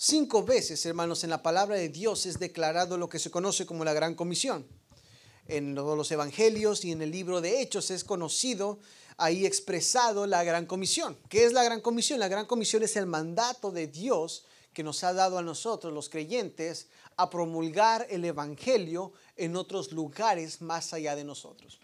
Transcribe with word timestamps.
Cinco 0.00 0.44
veces, 0.44 0.86
hermanos, 0.86 1.24
en 1.24 1.30
la 1.30 1.42
palabra 1.42 1.74
de 1.74 1.88
Dios 1.88 2.24
es 2.24 2.38
declarado 2.38 2.96
lo 2.96 3.08
que 3.08 3.18
se 3.18 3.32
conoce 3.32 3.66
como 3.66 3.84
la 3.84 3.92
Gran 3.92 4.14
Comisión. 4.14 4.64
En 5.48 5.74
todos 5.74 5.96
los 5.96 6.12
evangelios 6.12 6.84
y 6.84 6.92
en 6.92 7.02
el 7.02 7.10
libro 7.10 7.40
de 7.40 7.60
Hechos 7.60 7.90
es 7.90 8.04
conocido, 8.04 8.78
ahí 9.16 9.44
expresado 9.44 10.28
la 10.28 10.44
Gran 10.44 10.66
Comisión. 10.66 11.18
¿Qué 11.28 11.44
es 11.44 11.52
la 11.52 11.64
Gran 11.64 11.80
Comisión? 11.80 12.20
La 12.20 12.28
Gran 12.28 12.46
Comisión 12.46 12.84
es 12.84 12.94
el 12.94 13.06
mandato 13.06 13.72
de 13.72 13.88
Dios 13.88 14.44
que 14.72 14.84
nos 14.84 15.02
ha 15.02 15.12
dado 15.12 15.36
a 15.36 15.42
nosotros, 15.42 15.92
los 15.92 16.08
creyentes, 16.08 16.86
a 17.16 17.28
promulgar 17.28 18.06
el 18.08 18.24
Evangelio 18.24 19.10
en 19.34 19.56
otros 19.56 19.90
lugares 19.90 20.62
más 20.62 20.92
allá 20.92 21.16
de 21.16 21.24
nosotros. 21.24 21.80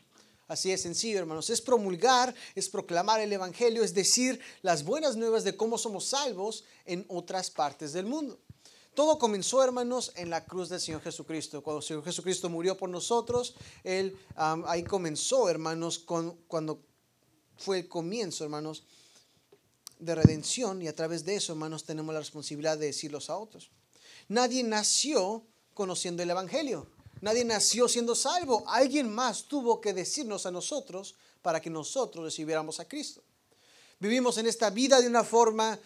Así 0.46 0.70
es 0.70 0.82
sencillo, 0.82 1.18
hermanos. 1.18 1.48
Es 1.50 1.60
promulgar, 1.60 2.34
es 2.54 2.68
proclamar 2.68 3.20
el 3.20 3.32
Evangelio, 3.32 3.82
es 3.82 3.94
decir, 3.94 4.40
las 4.62 4.84
buenas 4.84 5.16
nuevas 5.16 5.44
de 5.44 5.56
cómo 5.56 5.78
somos 5.78 6.06
salvos 6.06 6.64
en 6.84 7.04
otras 7.08 7.50
partes 7.50 7.92
del 7.92 8.06
mundo. 8.06 8.38
Todo 8.94 9.18
comenzó, 9.18 9.64
hermanos, 9.64 10.12
en 10.14 10.30
la 10.30 10.44
cruz 10.44 10.68
del 10.68 10.80
Señor 10.80 11.02
Jesucristo. 11.02 11.62
Cuando 11.62 11.80
el 11.80 11.84
Señor 11.84 12.04
Jesucristo 12.04 12.48
murió 12.48 12.76
por 12.76 12.88
nosotros, 12.88 13.56
Él 13.82 14.16
ahí 14.36 14.84
comenzó, 14.84 15.48
hermanos, 15.48 15.98
con, 15.98 16.36
cuando 16.46 16.80
fue 17.56 17.80
el 17.80 17.88
comienzo, 17.88 18.44
hermanos, 18.44 18.84
de 19.98 20.14
redención 20.14 20.82
y 20.82 20.88
a 20.88 20.94
través 20.94 21.24
de 21.24 21.36
eso, 21.36 21.52
hermanos, 21.52 21.84
tenemos 21.84 22.12
la 22.12 22.20
responsabilidad 22.20 22.78
de 22.78 22.86
decirlos 22.86 23.30
a 23.30 23.36
otros. 23.36 23.70
Nadie 24.28 24.62
nació 24.62 25.44
conociendo 25.72 26.22
el 26.22 26.30
Evangelio. 26.30 26.86
Nadie 27.20 27.44
nació 27.44 27.88
siendo 27.88 28.14
salvo. 28.14 28.64
Alguien 28.66 29.12
más 29.12 29.44
tuvo 29.44 29.80
que 29.80 29.92
decirnos 29.92 30.46
a 30.46 30.50
nosotros 30.50 31.14
para 31.42 31.60
que 31.60 31.70
nosotros 31.70 32.24
recibiéramos 32.24 32.80
a 32.80 32.88
Cristo. 32.88 33.22
Vivimos 34.00 34.38
en 34.38 34.46
esta 34.46 34.70
vida 34.70 35.00
de 35.00 35.06
una 35.06 35.24
forma 35.24 35.78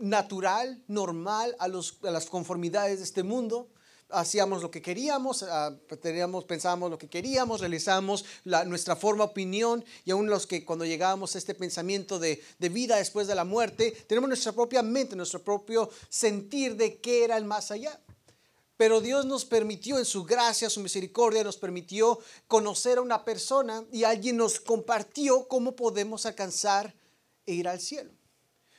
natural, 0.00 0.82
normal, 0.86 1.56
a, 1.58 1.68
las 1.68 2.26
conformidades 2.26 2.98
de 2.98 3.04
este 3.04 3.22
mundo 3.22 3.68
hacíamos 4.12 4.62
lo 4.62 4.70
que 4.70 4.82
queríamos, 4.82 5.42
ah, 5.42 5.76
teníamos, 6.00 6.44
pensábamos 6.44 6.90
lo 6.90 6.98
que 6.98 7.08
queríamos, 7.08 7.60
realizamos 7.60 8.24
nuestra 8.66 8.96
forma 8.96 9.24
opinión 9.24 9.84
y 10.04 10.10
aún 10.10 10.28
los 10.28 10.46
que 10.46 10.64
cuando 10.64 10.84
llegábamos 10.84 11.34
a 11.34 11.38
este 11.38 11.54
pensamiento 11.54 12.18
de, 12.18 12.42
de, 12.58 12.68
vida 12.68 12.96
después 12.96 13.26
de 13.26 13.34
la 13.34 13.44
muerte, 13.44 13.92
tenemos 14.06 14.28
nuestra 14.28 14.52
propia 14.52 14.82
mente, 14.82 15.16
nuestro 15.16 15.42
propio 15.42 15.90
sentir 16.08 16.76
de 16.76 16.98
qué 16.98 17.24
era 17.24 17.36
el 17.36 17.44
más 17.44 17.70
allá. 17.70 17.98
Pero 18.80 19.02
Dios 19.02 19.26
nos 19.26 19.44
permitió 19.44 19.98
en 19.98 20.06
su 20.06 20.24
gracia, 20.24 20.70
su 20.70 20.80
misericordia, 20.80 21.44
nos 21.44 21.58
permitió 21.58 22.18
conocer 22.48 22.96
a 22.96 23.02
una 23.02 23.26
persona 23.26 23.84
y 23.92 24.04
alguien 24.04 24.38
nos 24.38 24.58
compartió 24.58 25.46
cómo 25.48 25.76
podemos 25.76 26.24
alcanzar 26.24 26.94
e 27.44 27.52
ir 27.52 27.68
al 27.68 27.78
cielo. 27.78 28.10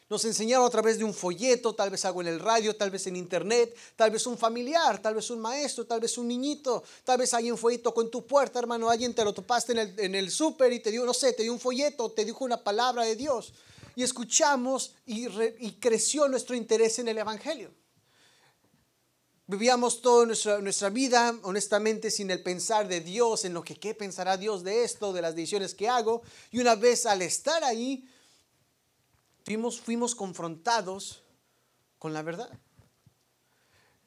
Nos 0.09 0.25
enseñaron 0.25 0.65
a 0.65 0.71
través 0.71 0.97
de 0.97 1.03
un 1.03 1.13
folleto, 1.13 1.75
tal 1.75 1.91
vez 1.91 2.03
algo 2.03 2.21
en 2.21 2.29
el 2.29 2.39
radio, 2.39 2.75
tal 2.75 2.89
vez 2.89 3.05
en 3.05 3.15
internet, 3.15 3.77
tal 3.95 4.09
vez 4.09 4.25
un 4.25 4.39
familiar, 4.39 4.99
tal 5.03 5.13
vez 5.13 5.29
un 5.29 5.39
maestro, 5.39 5.85
tal 5.85 5.99
vez 5.99 6.17
un 6.17 6.27
niñito, 6.27 6.83
tal 7.03 7.19
vez 7.19 7.31
alguien 7.35 7.55
fue 7.55 7.75
y 7.75 7.77
tocó 7.77 8.01
en 8.01 8.09
tu 8.09 8.25
puerta, 8.25 8.57
hermano, 8.57 8.89
alguien 8.89 9.13
te 9.13 9.23
lo 9.23 9.35
topaste 9.35 9.73
en 9.73 9.77
el, 9.77 10.15
en 10.15 10.31
súper 10.31 10.73
y 10.73 10.79
te 10.79 10.89
dio, 10.89 11.05
no 11.05 11.13
sé, 11.13 11.33
te 11.33 11.43
dio 11.43 11.53
un 11.53 11.59
folleto, 11.59 12.09
te 12.09 12.25
dijo 12.25 12.43
una 12.43 12.63
palabra 12.63 13.05
de 13.05 13.15
Dios. 13.15 13.53
Y 13.95 14.01
escuchamos 14.01 14.95
y 15.05 15.73
creció 15.73 16.27
nuestro 16.27 16.55
interés 16.55 16.97
en 16.97 17.07
el 17.07 17.19
Evangelio. 17.19 17.69
Vivíamos 19.51 20.01
toda 20.01 20.25
nuestra, 20.25 20.89
vida, 20.89 21.37
honestamente, 21.43 22.09
sin 22.09 22.31
el 22.31 22.41
pensar 22.41 22.87
de 22.87 23.01
Dios, 23.01 23.43
en 23.43 23.53
lo 23.53 23.65
que 23.65 23.75
qué 23.75 23.93
pensará 23.93 24.37
Dios 24.37 24.63
de 24.63 24.85
esto, 24.85 25.11
de 25.11 25.21
las 25.21 25.35
decisiones 25.35 25.75
que 25.75 25.89
hago. 25.89 26.21
Y 26.51 26.59
una 26.59 26.75
vez 26.75 27.05
al 27.05 27.21
estar 27.21 27.61
ahí, 27.65 28.07
fuimos, 29.43 29.81
fuimos 29.81 30.15
confrontados 30.15 31.23
con 31.99 32.13
la 32.13 32.21
verdad. 32.21 32.49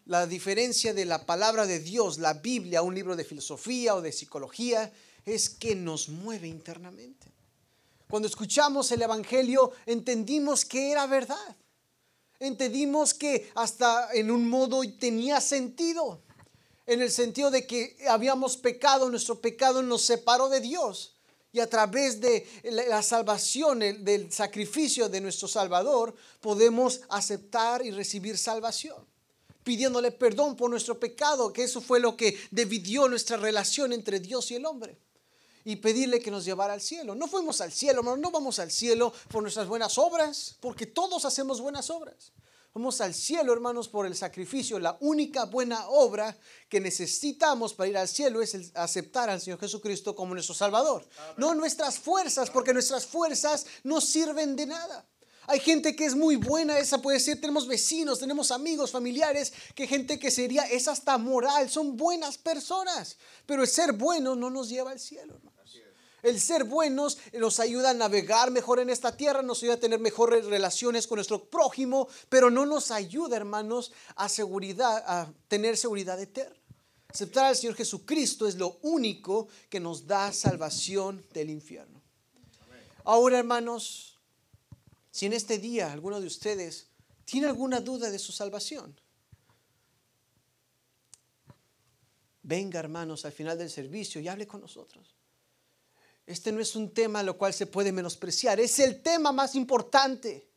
La 0.06 0.26
diferencia 0.26 0.94
de 0.94 1.04
la 1.04 1.26
palabra 1.26 1.66
de 1.66 1.78
Dios, 1.78 2.16
la 2.16 2.32
Biblia, 2.32 2.80
un 2.80 2.94
libro 2.94 3.14
de 3.14 3.24
filosofía 3.24 3.94
o 3.94 4.00
de 4.00 4.12
psicología, 4.12 4.94
es 5.26 5.50
que 5.50 5.74
nos 5.74 6.08
mueve 6.08 6.48
internamente. 6.48 7.30
Cuando 8.08 8.28
escuchamos 8.28 8.90
el 8.92 9.02
Evangelio, 9.02 9.72
entendimos 9.84 10.64
que 10.64 10.90
era 10.90 11.06
verdad. 11.06 11.54
Entendimos 12.40 13.14
que 13.14 13.50
hasta 13.54 14.12
en 14.12 14.30
un 14.30 14.48
modo 14.48 14.82
tenía 14.98 15.40
sentido. 15.40 16.20
En 16.86 17.00
el 17.00 17.10
sentido 17.10 17.50
de 17.50 17.66
que 17.66 17.96
habíamos 18.08 18.56
pecado, 18.56 19.08
nuestro 19.10 19.40
pecado 19.40 19.82
nos 19.82 20.02
separó 20.02 20.48
de 20.48 20.60
Dios 20.60 21.14
y 21.54 21.60
a 21.60 21.70
través 21.70 22.20
de 22.20 22.44
la 22.64 23.00
salvación, 23.00 23.78
del 23.78 24.32
sacrificio 24.32 25.08
de 25.08 25.20
nuestro 25.20 25.46
Salvador, 25.46 26.12
podemos 26.40 27.02
aceptar 27.08 27.86
y 27.86 27.92
recibir 27.92 28.36
salvación, 28.36 28.96
pidiéndole 29.62 30.10
perdón 30.10 30.56
por 30.56 30.68
nuestro 30.68 30.98
pecado, 30.98 31.52
que 31.52 31.62
eso 31.62 31.80
fue 31.80 32.00
lo 32.00 32.16
que 32.16 32.36
dividió 32.50 33.08
nuestra 33.08 33.36
relación 33.36 33.92
entre 33.92 34.18
Dios 34.18 34.50
y 34.50 34.56
el 34.56 34.66
hombre. 34.66 34.98
Y 35.64 35.76
pedirle 35.76 36.20
que 36.20 36.30
nos 36.30 36.44
llevara 36.44 36.74
al 36.74 36.80
cielo. 36.80 37.14
No 37.14 37.26
fuimos 37.26 37.60
al 37.60 37.72
cielo, 37.72 38.00
hermano, 38.00 38.18
no 38.18 38.30
vamos 38.30 38.58
al 38.58 38.70
cielo 38.70 39.12
por 39.28 39.42
nuestras 39.42 39.66
buenas 39.66 39.96
obras, 39.98 40.56
porque 40.60 40.86
todos 40.86 41.24
hacemos 41.24 41.60
buenas 41.60 41.88
obras. 41.90 42.32
Vamos 42.74 43.00
al 43.00 43.14
cielo, 43.14 43.52
hermanos, 43.52 43.86
por 43.86 44.04
el 44.04 44.16
sacrificio. 44.16 44.80
La 44.80 44.98
única 45.00 45.44
buena 45.44 45.86
obra 45.86 46.36
que 46.68 46.80
necesitamos 46.80 47.72
para 47.72 47.88
ir 47.88 47.96
al 47.96 48.08
cielo 48.08 48.42
es 48.42 48.72
aceptar 48.74 49.30
al 49.30 49.40
Señor 49.40 49.60
Jesucristo 49.60 50.16
como 50.16 50.34
nuestro 50.34 50.56
Salvador. 50.56 51.06
No 51.36 51.54
nuestras 51.54 52.00
fuerzas, 52.00 52.50
porque 52.50 52.72
nuestras 52.72 53.06
fuerzas 53.06 53.64
no 53.84 54.00
sirven 54.00 54.56
de 54.56 54.66
nada. 54.66 55.06
Hay 55.46 55.60
gente 55.60 55.94
que 55.94 56.06
es 56.06 56.16
muy 56.16 56.34
buena, 56.34 56.78
esa 56.78 56.98
puede 56.98 57.20
ser, 57.20 57.40
tenemos 57.40 57.68
vecinos, 57.68 58.18
tenemos 58.18 58.50
amigos, 58.50 58.90
familiares, 58.90 59.52
que 59.76 59.86
gente 59.86 60.18
que 60.18 60.30
sería, 60.30 60.64
es 60.64 60.88
hasta 60.88 61.16
moral, 61.18 61.70
son 61.70 61.96
buenas 61.96 62.38
personas, 62.38 63.18
pero 63.46 63.62
el 63.62 63.68
ser 63.68 63.92
bueno 63.92 64.34
no 64.34 64.50
nos 64.50 64.68
lleva 64.68 64.90
al 64.90 64.98
cielo, 64.98 65.34
hermano. 65.34 65.53
El 66.24 66.40
ser 66.40 66.64
buenos 66.64 67.18
nos 67.34 67.60
ayuda 67.60 67.90
a 67.90 67.94
navegar 67.94 68.50
mejor 68.50 68.80
en 68.80 68.88
esta 68.88 69.14
tierra, 69.14 69.42
nos 69.42 69.62
ayuda 69.62 69.74
a 69.74 69.80
tener 69.80 70.00
mejores 70.00 70.46
relaciones 70.46 71.06
con 71.06 71.16
nuestro 71.16 71.44
prójimo, 71.50 72.08
pero 72.30 72.50
no 72.50 72.64
nos 72.64 72.90
ayuda, 72.90 73.36
hermanos, 73.36 73.92
a 74.16 74.30
seguridad, 74.30 75.04
a 75.06 75.30
tener 75.48 75.76
seguridad 75.76 76.18
eterna. 76.18 76.56
Aceptar 77.08 77.44
al 77.44 77.56
Señor 77.56 77.76
Jesucristo 77.76 78.48
es 78.48 78.54
lo 78.54 78.78
único 78.80 79.48
que 79.68 79.80
nos 79.80 80.06
da 80.06 80.32
salvación 80.32 81.22
del 81.34 81.50
infierno. 81.50 82.00
Ahora, 83.04 83.38
hermanos, 83.38 84.18
si 85.10 85.26
en 85.26 85.34
este 85.34 85.58
día 85.58 85.92
alguno 85.92 86.22
de 86.22 86.26
ustedes 86.26 86.86
tiene 87.26 87.48
alguna 87.48 87.80
duda 87.80 88.08
de 88.08 88.18
su 88.18 88.32
salvación, 88.32 88.98
venga, 92.42 92.80
hermanos, 92.80 93.26
al 93.26 93.32
final 93.32 93.58
del 93.58 93.68
servicio 93.68 94.22
y 94.22 94.28
hable 94.28 94.46
con 94.46 94.62
nosotros. 94.62 95.13
Este 96.26 96.52
no 96.52 96.60
es 96.60 96.74
un 96.74 96.92
tema 96.92 97.22
lo 97.22 97.36
cual 97.36 97.52
se 97.52 97.66
puede 97.66 97.92
menospreciar, 97.92 98.58
es 98.60 98.78
el 98.78 99.02
tema 99.02 99.32
más 99.32 99.54
importante 99.54 100.48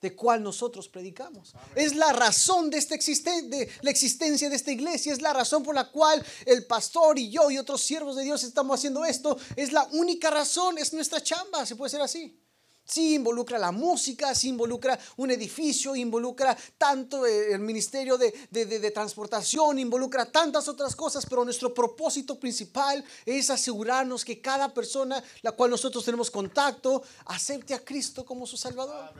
de 0.00 0.16
cual 0.16 0.42
nosotros 0.42 0.88
predicamos. 0.88 1.54
Es 1.74 1.94
la 1.94 2.12
razón 2.12 2.70
de, 2.70 2.78
esta 2.78 2.94
de 2.94 3.68
la 3.82 3.90
existencia 3.90 4.48
de 4.48 4.56
esta 4.56 4.72
iglesia, 4.72 5.12
es 5.12 5.20
la 5.20 5.32
razón 5.32 5.62
por 5.62 5.74
la 5.74 5.90
cual 5.90 6.24
el 6.46 6.66
pastor 6.66 7.18
y 7.18 7.30
yo 7.30 7.50
y 7.50 7.58
otros 7.58 7.82
siervos 7.82 8.16
de 8.16 8.24
Dios 8.24 8.42
estamos 8.42 8.78
haciendo 8.78 9.04
esto. 9.04 9.36
Es 9.56 9.72
la 9.72 9.84
única 9.92 10.30
razón, 10.30 10.78
es 10.78 10.94
nuestra 10.94 11.22
chamba, 11.22 11.66
se 11.66 11.76
puede 11.76 11.90
ser 11.90 12.00
así. 12.00 12.40
Sí 12.90 13.14
involucra 13.14 13.56
la 13.56 13.70
música, 13.70 14.34
sí 14.34 14.48
involucra 14.48 14.98
un 15.16 15.30
edificio, 15.30 15.94
involucra 15.94 16.56
tanto 16.76 17.24
eh, 17.24 17.52
el 17.52 17.60
ministerio 17.60 18.18
de, 18.18 18.32
de, 18.50 18.90
transportación, 18.90 19.78
involucra 19.78 20.26
tantas 20.26 20.66
otras 20.66 20.96
cosas, 20.96 21.24
pero 21.24 21.44
nuestro 21.44 21.72
propósito 21.72 22.40
principal 22.40 23.04
es 23.24 23.48
asegurarnos 23.48 24.24
que 24.24 24.40
cada 24.40 24.74
persona 24.74 25.22
la 25.42 25.52
cual 25.52 25.70
nosotros 25.70 26.04
tenemos 26.04 26.32
contacto 26.32 27.02
acepte 27.26 27.74
a 27.74 27.84
Cristo 27.84 28.24
como 28.24 28.44
su 28.44 28.56
Salvador. 28.56 29.14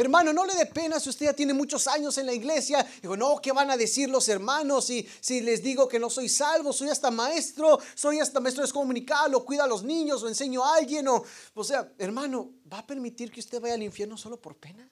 Hermano, 0.00 0.32
no 0.32 0.46
le 0.46 0.54
dé 0.54 0.64
pena 0.64 0.98
si 0.98 1.10
usted 1.10 1.26
ya 1.26 1.34
tiene 1.34 1.52
muchos 1.52 1.86
años 1.86 2.16
en 2.16 2.24
la 2.24 2.32
iglesia. 2.32 2.86
Digo, 3.02 3.18
no, 3.18 3.36
¿qué 3.36 3.52
van 3.52 3.70
a 3.70 3.76
decir 3.76 4.08
los 4.08 4.30
hermanos 4.30 4.86
si, 4.86 5.06
si 5.20 5.42
les 5.42 5.62
digo 5.62 5.86
que 5.86 5.98
no 5.98 6.08
soy 6.08 6.30
salvo? 6.30 6.72
Soy 6.72 6.88
hasta 6.88 7.10
maestro, 7.10 7.78
soy 7.94 8.18
hasta 8.18 8.40
maestro 8.40 8.66
de 8.66 8.72
comunicar, 8.72 9.34
o 9.34 9.44
cuida 9.44 9.64
a 9.64 9.66
los 9.66 9.82
niños, 9.82 10.22
o 10.22 10.28
enseño 10.28 10.64
a 10.64 10.76
alguien. 10.76 11.06
O, 11.06 11.22
o 11.52 11.64
sea, 11.64 11.92
hermano, 11.98 12.50
¿va 12.72 12.78
a 12.78 12.86
permitir 12.86 13.30
que 13.30 13.40
usted 13.40 13.60
vaya 13.60 13.74
al 13.74 13.82
infierno 13.82 14.16
solo 14.16 14.40
por 14.40 14.56
pena? 14.56 14.88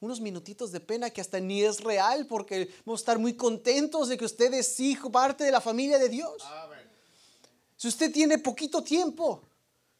Unos 0.00 0.22
minutitos 0.22 0.72
de 0.72 0.80
pena 0.80 1.10
que 1.10 1.20
hasta 1.20 1.38
ni 1.38 1.62
es 1.62 1.80
real 1.80 2.26
porque 2.26 2.74
vamos 2.86 3.00
a 3.00 3.02
estar 3.02 3.18
muy 3.18 3.34
contentos 3.34 4.08
de 4.08 4.16
que 4.16 4.24
usted 4.24 4.54
es 4.54 4.80
hijo, 4.80 5.12
parte 5.12 5.44
de 5.44 5.52
la 5.52 5.60
familia 5.60 5.98
de 5.98 6.08
Dios. 6.08 6.42
Si 7.76 7.88
usted 7.88 8.10
tiene 8.10 8.38
poquito 8.38 8.82
tiempo, 8.82 9.42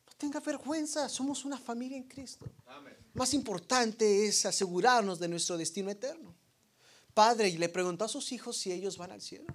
no 0.07 0.13
tenga 0.17 0.41
vergüenza, 0.41 1.11
somos 1.11 1.45
una 1.45 1.59
familia 1.59 1.99
en 1.99 2.05
Cristo. 2.05 2.47
Amén 2.67 3.00
más 3.15 3.35
importante 3.35 4.27
es 4.27 4.47
asegurarnos 4.47 5.19
de 5.19 5.29
nuestro 5.29 5.57
destino 5.57 5.91
eterno. 5.91 6.35
Padre, 7.15 7.49
y 7.49 7.59
le 7.59 7.69
preguntó 7.69 8.05
a 8.05 8.09
sus 8.09 8.33
hijos 8.33 8.57
si 8.57 8.73
ellos 8.73 8.97
van 8.97 9.13
al 9.13 9.21
cielo. 9.21 9.47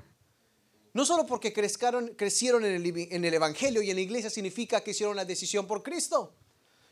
No 0.94 1.06
solo 1.06 1.26
porque 1.26 1.52
crezcaron, 1.52 2.10
crecieron 2.16 2.64
en 2.66 2.74
el, 2.74 3.08
en 3.12 3.26
el 3.26 3.34
Evangelio 3.34 3.82
y 3.82 3.90
en 3.90 3.98
la 3.98 4.02
iglesia 4.02 4.30
significa 4.30 4.82
que 4.82 4.92
hicieron 4.92 5.16
la 5.16 5.26
decisión 5.26 5.68
por 5.68 5.84
Cristo. 5.84 6.36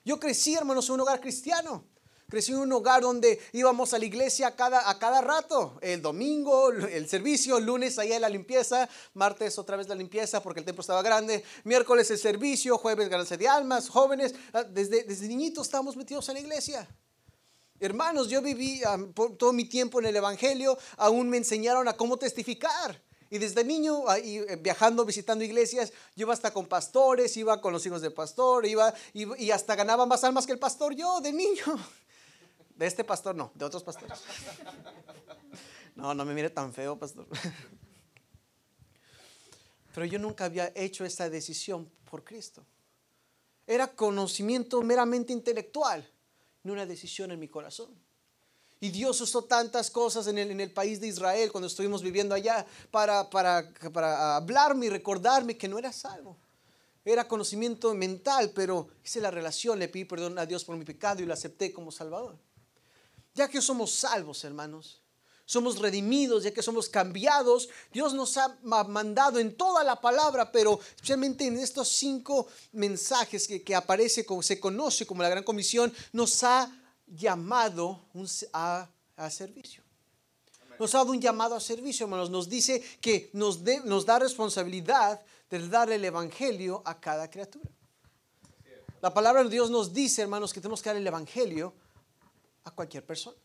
Yo 0.03 0.19
crecí, 0.19 0.55
hermanos, 0.55 0.87
en 0.87 0.95
un 0.95 1.01
hogar 1.01 1.21
cristiano. 1.21 1.85
Crecí 2.33 2.51
en 2.51 2.57
un 2.57 2.73
hogar 2.73 3.03
donde 3.03 3.39
íbamos 3.51 3.93
a 3.93 3.99
la 3.99 4.05
iglesia 4.05 4.55
cada, 4.55 4.89
a 4.89 4.97
cada 4.97 5.21
rato. 5.21 5.77
El 5.81 6.01
domingo, 6.01 6.71
el 6.71 7.07
servicio, 7.07 7.59
lunes 7.59 7.99
allá 7.99 8.19
la 8.19 8.27
limpieza, 8.27 8.89
martes 9.13 9.59
otra 9.59 9.77
vez 9.77 9.87
la 9.87 9.93
limpieza 9.93 10.41
porque 10.41 10.61
el 10.61 10.65
templo 10.65 10.81
estaba 10.81 11.03
grande, 11.03 11.43
miércoles 11.63 12.09
el 12.09 12.17
servicio, 12.17 12.79
jueves 12.79 13.07
ganancia 13.07 13.37
de 13.37 13.47
almas, 13.47 13.87
jóvenes. 13.87 14.33
Ah, 14.51 14.63
desde, 14.63 15.03
desde 15.03 15.27
niñitos 15.27 15.67
estábamos 15.67 15.95
metidos 15.95 16.27
en 16.29 16.33
la 16.33 16.39
iglesia. 16.39 16.89
Hermanos, 17.79 18.29
yo 18.29 18.41
viví 18.41 18.81
todo 19.37 19.53
mi 19.53 19.65
tiempo 19.65 19.99
en 19.99 20.07
el 20.07 20.15
Evangelio, 20.15 20.75
aún 20.97 21.29
me 21.29 21.37
enseñaron 21.37 21.87
a 21.87 21.93
cómo 21.93 22.17
testificar. 22.17 22.99
Y 23.29 23.37
desde 23.37 23.63
niño, 23.63 24.09
ahí, 24.09 24.37
eh, 24.37 24.57
viajando, 24.59 25.05
visitando 25.05 25.43
iglesias, 25.43 25.93
yo 26.15 26.23
iba 26.23 26.33
hasta 26.33 26.51
con 26.51 26.65
pastores, 26.65 27.37
iba 27.37 27.61
con 27.61 27.73
los 27.73 27.85
hijos 27.85 28.01
del 28.01 28.13
pastor, 28.13 28.65
iba, 28.65 28.91
y 29.13 29.51
hasta 29.51 29.75
ganaba 29.75 30.07
más 30.07 30.23
almas 30.23 30.47
que 30.47 30.51
el 30.51 30.59
pastor 30.59 30.95
yo 30.95 31.21
de 31.21 31.31
niño. 31.31 31.77
De 32.83 32.87
este 32.87 33.05
pastor 33.05 33.33
no, 33.33 33.49
de 33.55 33.63
otros 33.63 33.81
pastores. 33.81 34.19
No, 35.95 36.13
no 36.13 36.25
me 36.25 36.33
mire 36.33 36.49
tan 36.49 36.73
feo, 36.73 36.99
pastor. 36.99 37.25
Pero 39.93 40.05
yo 40.05 40.19
nunca 40.19 40.43
había 40.43 40.69
hecho 40.75 41.05
esa 41.05 41.29
decisión 41.29 41.89
por 42.11 42.25
Cristo. 42.25 42.65
Era 43.65 43.87
conocimiento 43.87 44.81
meramente 44.81 45.31
intelectual, 45.31 46.05
no 46.63 46.73
una 46.73 46.85
decisión 46.85 47.31
en 47.31 47.39
mi 47.39 47.47
corazón. 47.47 47.87
Y 48.81 48.89
Dios 48.89 49.21
usó 49.21 49.45
tantas 49.45 49.89
cosas 49.89 50.27
en 50.27 50.37
el, 50.37 50.51
en 50.51 50.59
el 50.59 50.73
país 50.73 50.99
de 50.99 51.07
Israel 51.07 51.53
cuando 51.53 51.67
estuvimos 51.67 52.01
viviendo 52.01 52.35
allá 52.35 52.65
para, 52.91 53.29
para, 53.29 53.71
para 53.93 54.35
hablarme 54.35 54.87
y 54.87 54.89
recordarme 54.89 55.55
que 55.55 55.69
no 55.69 55.79
era 55.79 55.93
salvo. 55.93 56.35
Era 57.05 57.29
conocimiento 57.29 57.93
mental, 57.93 58.51
pero 58.53 58.89
hice 59.05 59.21
la 59.21 59.31
relación, 59.31 59.79
le 59.79 59.87
pedí 59.87 60.03
perdón 60.03 60.37
a 60.37 60.45
Dios 60.45 60.65
por 60.65 60.75
mi 60.75 60.83
pecado 60.83 61.23
y 61.23 61.25
lo 61.25 61.33
acepté 61.33 61.71
como 61.71 61.89
Salvador. 61.89 62.37
Ya 63.33 63.47
que 63.47 63.61
somos 63.61 63.93
salvos, 63.93 64.43
hermanos, 64.43 65.01
somos 65.45 65.79
redimidos, 65.79 66.43
ya 66.43 66.53
que 66.53 66.61
somos 66.61 66.87
cambiados, 66.87 67.69
Dios 67.91 68.13
nos 68.13 68.37
ha 68.37 68.57
mandado 68.63 69.39
en 69.39 69.55
toda 69.55 69.83
la 69.83 69.99
palabra, 69.99 70.51
pero 70.51 70.79
especialmente 70.95 71.45
en 71.45 71.57
estos 71.57 71.89
cinco 71.89 72.47
mensajes 72.71 73.47
que, 73.47 73.61
que 73.61 73.75
aparece, 73.75 74.25
como 74.25 74.41
se 74.41 74.59
conoce 74.59 75.05
como 75.05 75.21
la 75.21 75.29
Gran 75.29 75.43
Comisión, 75.43 75.93
nos 76.11 76.43
ha 76.43 76.71
llamado 77.05 78.05
a, 78.53 78.89
servicio. 79.29 79.83
Nos 80.79 80.95
ha 80.95 80.99
dado 80.99 81.11
un 81.11 81.21
llamado 81.21 81.55
a 81.55 81.59
servicio, 81.59 82.05
hermanos. 82.05 82.29
Nos 82.29 82.49
dice 82.49 82.81
que 82.99 83.29
nos, 83.33 83.61
nos 83.85 84.05
da 84.05 84.19
responsabilidad 84.19 85.21
de 85.49 85.67
dar 85.67 85.91
el 85.91 86.03
Evangelio 86.03 86.81
a 86.85 86.99
cada 86.99 87.29
criatura. 87.29 87.69
La 89.01 89.13
palabra 89.13 89.43
de 89.43 89.49
Dios 89.49 89.69
nos 89.69 89.93
dice, 89.93 90.21
hermanos, 90.21 90.53
que 90.53 90.61
tenemos 90.61 90.81
que 90.81 90.89
dar 90.89 90.97
el 90.97 91.05
Evangelio 91.05 91.73
a 92.63 92.71
cualquier 92.71 93.05
persona. 93.05 93.37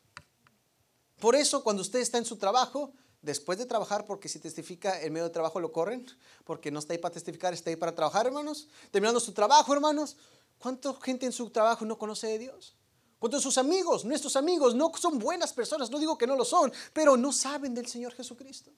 Por 1.21 1.35
eso, 1.35 1.63
cuando 1.65 1.83
usted 1.83 1.99
está 1.99 2.19
en 2.19 2.25
su 2.25 2.37
trabajo, 2.37 2.93
después 3.23 3.59
de 3.59 3.67
trabajar, 3.67 4.05
porque 4.05 4.29
si 4.29 4.39
testifica 4.39 5.01
en 5.03 5.13
medio 5.13 5.25
de 5.25 5.33
trabajo 5.33 5.61
lo 5.61 5.73
corren, 5.73 6.07
porque 6.45 6.71
no 6.71 6.79
está 6.79 6.93
ahí 6.93 6.99
para 6.99 7.15
testificar, 7.15 7.53
está 7.53 7.71
ahí 7.71 7.77
para 7.77 7.95
trabajar, 7.95 8.27
hermanos. 8.27 8.69
Terminando 8.91 9.21
su 9.21 9.33
trabajo, 9.33 9.73
hermanos, 9.73 10.17
¿cuánta 10.59 10.95
gente 11.03 11.27
en 11.27 11.33
su 11.33 11.51
trabajo 11.51 11.85
no 11.85 11.99
conoce 11.99 12.29
de 12.29 12.39
Dios? 12.39 12.77
¿Cuántos 13.19 13.43
sus 13.43 13.59
amigos, 13.59 14.05
nuestros 14.05 14.37
amigos, 14.37 14.77
no 14.77 14.93
son 14.97 15.19
buenas 15.19 15.53
personas? 15.53 15.91
No 15.91 15.99
digo 15.99 16.17
que 16.17 16.27
no 16.27 16.37
lo 16.37 16.45
son, 16.45 16.73
pero 16.93 17.17
no 17.17 17.33
saben 17.33 17.75
del 17.75 17.89
Señor 17.89 18.13
Jesucristo. 18.13 18.71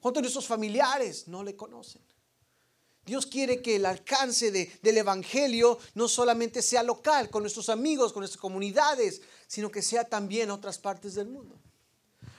¿Cuántos 0.00 0.20
de 0.20 0.24
nuestros 0.24 0.46
familiares 0.46 1.28
no 1.28 1.42
le 1.42 1.54
conocen? 1.54 2.02
Dios 3.04 3.26
quiere 3.26 3.60
que 3.60 3.76
el 3.76 3.86
alcance 3.86 4.50
del 4.50 4.96
Evangelio 4.96 5.78
no 5.94 6.08
solamente 6.08 6.62
sea 6.62 6.82
local, 6.82 7.28
con 7.28 7.42
nuestros 7.42 7.68
amigos, 7.68 8.12
con 8.12 8.20
nuestras 8.20 8.40
comunidades, 8.40 9.20
sino 9.46 9.70
que 9.70 9.82
sea 9.82 10.04
también 10.04 10.44
en 10.44 10.50
otras 10.52 10.78
partes 10.78 11.14
del 11.14 11.28
mundo. 11.28 11.58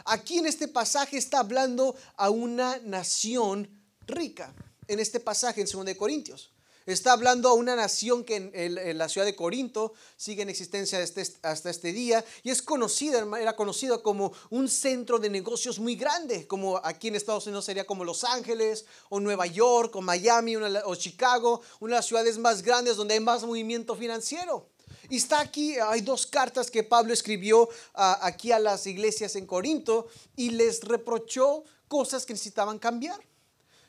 Aquí 0.05 0.37
en 0.37 0.47
este 0.47 0.67
pasaje 0.67 1.17
está 1.17 1.39
hablando 1.39 1.95
a 2.15 2.29
una 2.29 2.77
nación 2.79 3.69
rica, 4.07 4.53
en 4.87 4.99
este 4.99 5.19
pasaje 5.19 5.61
en 5.61 5.67
2 5.67 5.85
de 5.85 5.97
Corintios. 5.97 6.54
Está 6.85 7.13
hablando 7.13 7.49
a 7.49 7.53
una 7.53 7.75
nación 7.75 8.23
que 8.23 8.51
en, 8.53 8.97
la 8.99 9.09
ciudad 9.09 9.25
de 9.25 9.35
Corinto 9.35 9.93
sigue 10.17 10.43
en 10.43 10.49
existencia 10.49 11.03
hasta 11.41 11.69
este 11.71 11.91
día 11.91 12.23
y 12.43 12.51
es 12.51 12.61
conocida, 12.61 13.25
era 13.39 13.55
conocida 13.55 14.03
como 14.03 14.31
un 14.51 14.69
centro 14.69 15.17
de 15.17 15.31
negocios 15.31 15.79
muy 15.79 15.95
grande, 15.95 16.45
como 16.45 16.77
aquí 16.77 17.07
en 17.07 17.15
Estados 17.15 17.47
Unidos 17.47 17.65
sería 17.65 17.87
como 17.87 18.05
Los 18.05 18.23
Ángeles 18.23 18.85
o 19.09 19.19
Nueva 19.19 19.47
York 19.47 19.95
o 19.95 20.01
Miami 20.03 20.57
o 20.57 20.95
Chicago, 20.95 21.61
una 21.79 21.95
de 21.95 21.99
las 21.99 22.05
ciudades 22.05 22.37
más 22.37 22.61
grandes 22.61 22.97
donde 22.97 23.15
hay 23.15 23.19
más 23.19 23.43
movimiento 23.43 23.95
financiero. 23.95 24.69
Y 25.09 25.17
está 25.17 25.39
aquí, 25.39 25.77
hay 25.79 26.01
dos 26.01 26.27
cartas 26.27 26.69
que 26.69 26.83
Pablo 26.83 27.13
escribió 27.13 27.67
aquí 27.95 28.51
a 28.51 28.59
las 28.59 28.85
iglesias 28.85 29.35
en 29.35 29.47
Corinto 29.47 30.07
y 30.35 30.51
les 30.51 30.83
reprochó 30.83 31.63
cosas 31.87 32.27
que 32.27 32.33
necesitaban 32.33 32.77
cambiar 32.77 33.19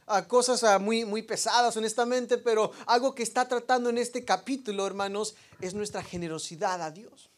a 0.07 0.27
cosas 0.29 0.81
muy, 0.81 1.05
muy 1.05 1.23
pesadas, 1.23 1.77
honestamente, 1.77 2.39
pero 2.39 2.71
algo 2.87 3.15
que 3.15 3.23
está 3.23 3.49
tratando 3.49 3.91
en 3.91 3.99
este 3.99 4.25
capítulo, 4.25 4.87
hermanos, 4.87 5.35
es 5.61 5.75
nuestra 5.75 6.03
generosidad 6.03 6.81
a 6.81 6.91
Dios. 6.91 7.31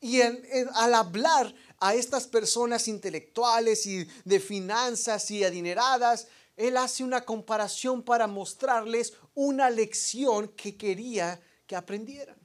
Y 0.00 0.20
al 0.20 0.94
hablar 0.94 1.54
a 1.80 1.94
estas 1.94 2.26
personas 2.26 2.86
intelectuales 2.88 3.86
y 3.86 4.06
de 4.24 4.40
finanzas 4.40 5.30
y 5.30 5.42
adineradas, 5.42 6.26
él 6.56 6.76
hace 6.76 7.04
una 7.04 7.24
comparación 7.24 8.02
para 8.02 8.26
mostrarles 8.26 9.14
una 9.34 9.70
lección 9.70 10.48
que 10.48 10.76
quería 10.76 11.40
que 11.66 11.76
aprendieran. 11.76 12.36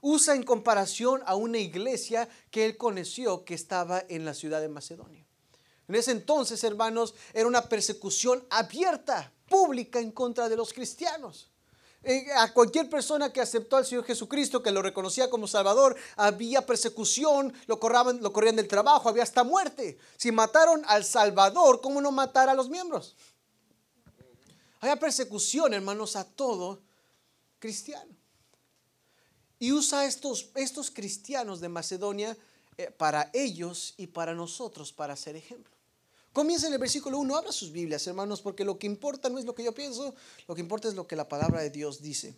Usa 0.00 0.34
en 0.34 0.42
comparación 0.42 1.22
a 1.26 1.34
una 1.34 1.58
iglesia 1.58 2.28
que 2.50 2.64
él 2.64 2.76
conoció 2.76 3.44
que 3.44 3.54
estaba 3.54 4.02
en 4.08 4.24
la 4.24 4.34
ciudad 4.34 4.60
de 4.60 4.68
Macedonia. 4.68 5.26
En 5.90 5.96
ese 5.96 6.12
entonces, 6.12 6.62
hermanos, 6.62 7.16
era 7.34 7.48
una 7.48 7.62
persecución 7.62 8.46
abierta, 8.48 9.32
pública 9.48 9.98
en 9.98 10.12
contra 10.12 10.48
de 10.48 10.54
los 10.54 10.72
cristianos. 10.72 11.50
Eh, 12.04 12.26
a 12.36 12.52
cualquier 12.52 12.88
persona 12.88 13.32
que 13.32 13.40
aceptó 13.40 13.76
al 13.76 13.84
Señor 13.84 14.04
Jesucristo, 14.04 14.62
que 14.62 14.70
lo 14.70 14.82
reconocía 14.82 15.28
como 15.28 15.48
Salvador, 15.48 15.96
había 16.14 16.64
persecución, 16.64 17.52
lo, 17.66 17.80
lo 18.20 18.32
corrían 18.32 18.54
del 18.54 18.68
trabajo, 18.68 19.08
había 19.08 19.24
hasta 19.24 19.42
muerte. 19.42 19.98
Si 20.16 20.30
mataron 20.30 20.84
al 20.86 21.04
Salvador, 21.04 21.80
¿cómo 21.80 22.00
no 22.00 22.12
matar 22.12 22.48
a 22.48 22.54
los 22.54 22.68
miembros? 22.68 23.16
Había 24.78 24.94
persecución, 24.94 25.74
hermanos, 25.74 26.14
a 26.14 26.22
todo 26.22 26.78
cristiano. 27.58 28.14
Y 29.58 29.72
usa 29.72 30.04
estos, 30.04 30.50
estos 30.54 30.92
cristianos 30.92 31.60
de 31.60 31.68
Macedonia 31.68 32.38
eh, 32.78 32.92
para 32.92 33.28
ellos 33.32 33.94
y 33.96 34.06
para 34.06 34.34
nosotros 34.36 34.92
para 34.92 35.16
ser 35.16 35.34
ejemplo. 35.34 35.79
Comienza 36.32 36.68
en 36.68 36.74
el 36.74 36.78
versículo 36.78 37.18
1, 37.18 37.36
abra 37.36 37.50
sus 37.50 37.72
Biblias, 37.72 38.06
hermanos, 38.06 38.40
porque 38.40 38.64
lo 38.64 38.78
que 38.78 38.86
importa 38.86 39.28
no 39.28 39.40
es 39.40 39.44
lo 39.44 39.52
que 39.52 39.64
yo 39.64 39.74
pienso, 39.74 40.14
lo 40.46 40.54
que 40.54 40.60
importa 40.60 40.86
es 40.86 40.94
lo 40.94 41.04
que 41.06 41.16
la 41.16 41.28
palabra 41.28 41.60
de 41.60 41.70
Dios 41.70 42.00
dice. 42.00 42.36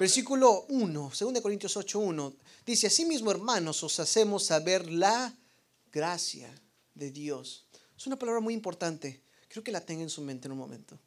Versículo 0.00 0.64
1, 0.70 1.12
2 1.18 1.40
Corintios 1.42 1.76
8, 1.76 1.98
1, 1.98 2.34
dice, 2.64 2.86
asimismo, 2.86 3.30
hermanos, 3.30 3.82
os 3.82 4.00
hacemos 4.00 4.44
saber 4.44 4.90
la 4.90 5.36
gracia 5.92 6.50
de 6.94 7.10
Dios. 7.10 7.66
Es 7.94 8.06
una 8.06 8.18
palabra 8.18 8.40
muy 8.40 8.54
importante, 8.54 9.22
creo 9.48 9.62
que 9.62 9.72
la 9.72 9.84
tenga 9.84 10.02
en 10.02 10.10
su 10.10 10.22
mente 10.22 10.48
en 10.48 10.52
un 10.52 10.58
momento. 10.58 10.98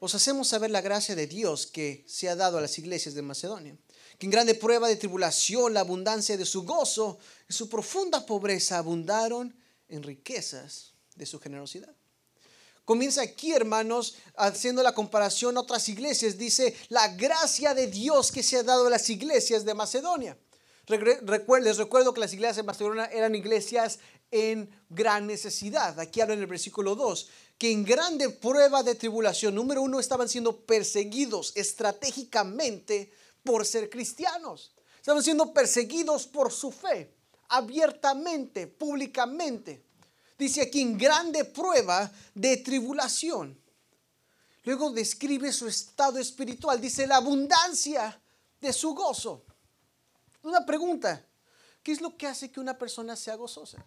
Os 0.00 0.14
hacemos 0.14 0.48
saber 0.48 0.70
la 0.70 0.82
gracia 0.82 1.14
de 1.14 1.26
Dios 1.26 1.66
que 1.66 2.04
se 2.06 2.28
ha 2.28 2.36
dado 2.36 2.58
a 2.58 2.60
las 2.60 2.78
iglesias 2.78 3.14
de 3.14 3.22
Macedonia, 3.22 3.74
que 4.18 4.26
en 4.26 4.30
grande 4.30 4.54
prueba 4.54 4.88
de 4.88 4.96
tribulación, 4.96 5.72
la 5.72 5.80
abundancia 5.80 6.36
de 6.36 6.44
su 6.44 6.64
gozo 6.64 7.18
y 7.48 7.54
su 7.54 7.70
profunda 7.70 8.26
pobreza 8.26 8.76
abundaron 8.76 9.56
en 9.88 10.02
riquezas 10.02 10.93
de 11.14 11.26
su 11.26 11.38
generosidad. 11.40 11.94
Comienza 12.84 13.22
aquí, 13.22 13.52
hermanos, 13.52 14.16
haciendo 14.36 14.82
la 14.82 14.94
comparación 14.94 15.56
a 15.56 15.60
otras 15.60 15.88
iglesias. 15.88 16.36
Dice, 16.36 16.76
la 16.90 17.08
gracia 17.08 17.72
de 17.72 17.86
Dios 17.86 18.30
que 18.30 18.42
se 18.42 18.58
ha 18.58 18.62
dado 18.62 18.86
a 18.86 18.90
las 18.90 19.08
iglesias 19.08 19.64
de 19.64 19.72
Macedonia. 19.72 20.36
Les 20.86 21.00
recuerdo 21.22 22.12
que 22.12 22.20
las 22.20 22.34
iglesias 22.34 22.56
de 22.56 22.62
Macedonia 22.62 23.06
eran 23.06 23.34
iglesias 23.34 24.00
en 24.30 24.68
gran 24.90 25.26
necesidad. 25.26 25.98
Aquí 25.98 26.20
habla 26.20 26.34
en 26.34 26.40
el 26.40 26.46
versículo 26.46 26.94
2, 26.94 27.28
que 27.56 27.70
en 27.70 27.84
grande 27.84 28.28
prueba 28.28 28.82
de 28.82 28.94
tribulación, 28.94 29.54
número 29.54 29.80
uno, 29.80 29.98
estaban 29.98 30.28
siendo 30.28 30.66
perseguidos 30.66 31.52
estratégicamente 31.54 33.12
por 33.42 33.64
ser 33.64 33.88
cristianos. 33.88 34.74
Estaban 34.96 35.22
siendo 35.22 35.54
perseguidos 35.54 36.26
por 36.26 36.52
su 36.52 36.70
fe, 36.70 37.14
abiertamente, 37.48 38.66
públicamente. 38.66 39.83
Dice 40.38 40.62
aquí 40.62 40.80
en 40.80 40.98
grande 40.98 41.44
prueba 41.44 42.10
de 42.34 42.56
tribulación. 42.58 43.58
Luego 44.64 44.90
describe 44.90 45.52
su 45.52 45.68
estado 45.68 46.18
espiritual. 46.18 46.80
Dice 46.80 47.06
la 47.06 47.16
abundancia 47.16 48.20
de 48.60 48.72
su 48.72 48.94
gozo. 48.94 49.44
Una 50.42 50.64
pregunta. 50.64 51.24
¿Qué 51.82 51.92
es 51.92 52.00
lo 52.00 52.16
que 52.16 52.26
hace 52.26 52.50
que 52.50 52.60
una 52.60 52.76
persona 52.78 53.14
sea 53.14 53.36
gozosa? 53.36 53.84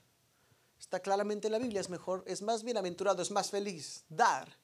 Está 0.80 1.00
claramente 1.00 1.48
en 1.48 1.54
la 1.54 1.60
Biblia. 1.60 1.82
Es 1.82 1.90
mejor, 1.90 2.24
es 2.28 2.42
más 2.42 2.64
bienaventurado, 2.64 3.22
es 3.22 3.32
más 3.32 3.50
feliz 3.50 4.04
dar 4.08 4.56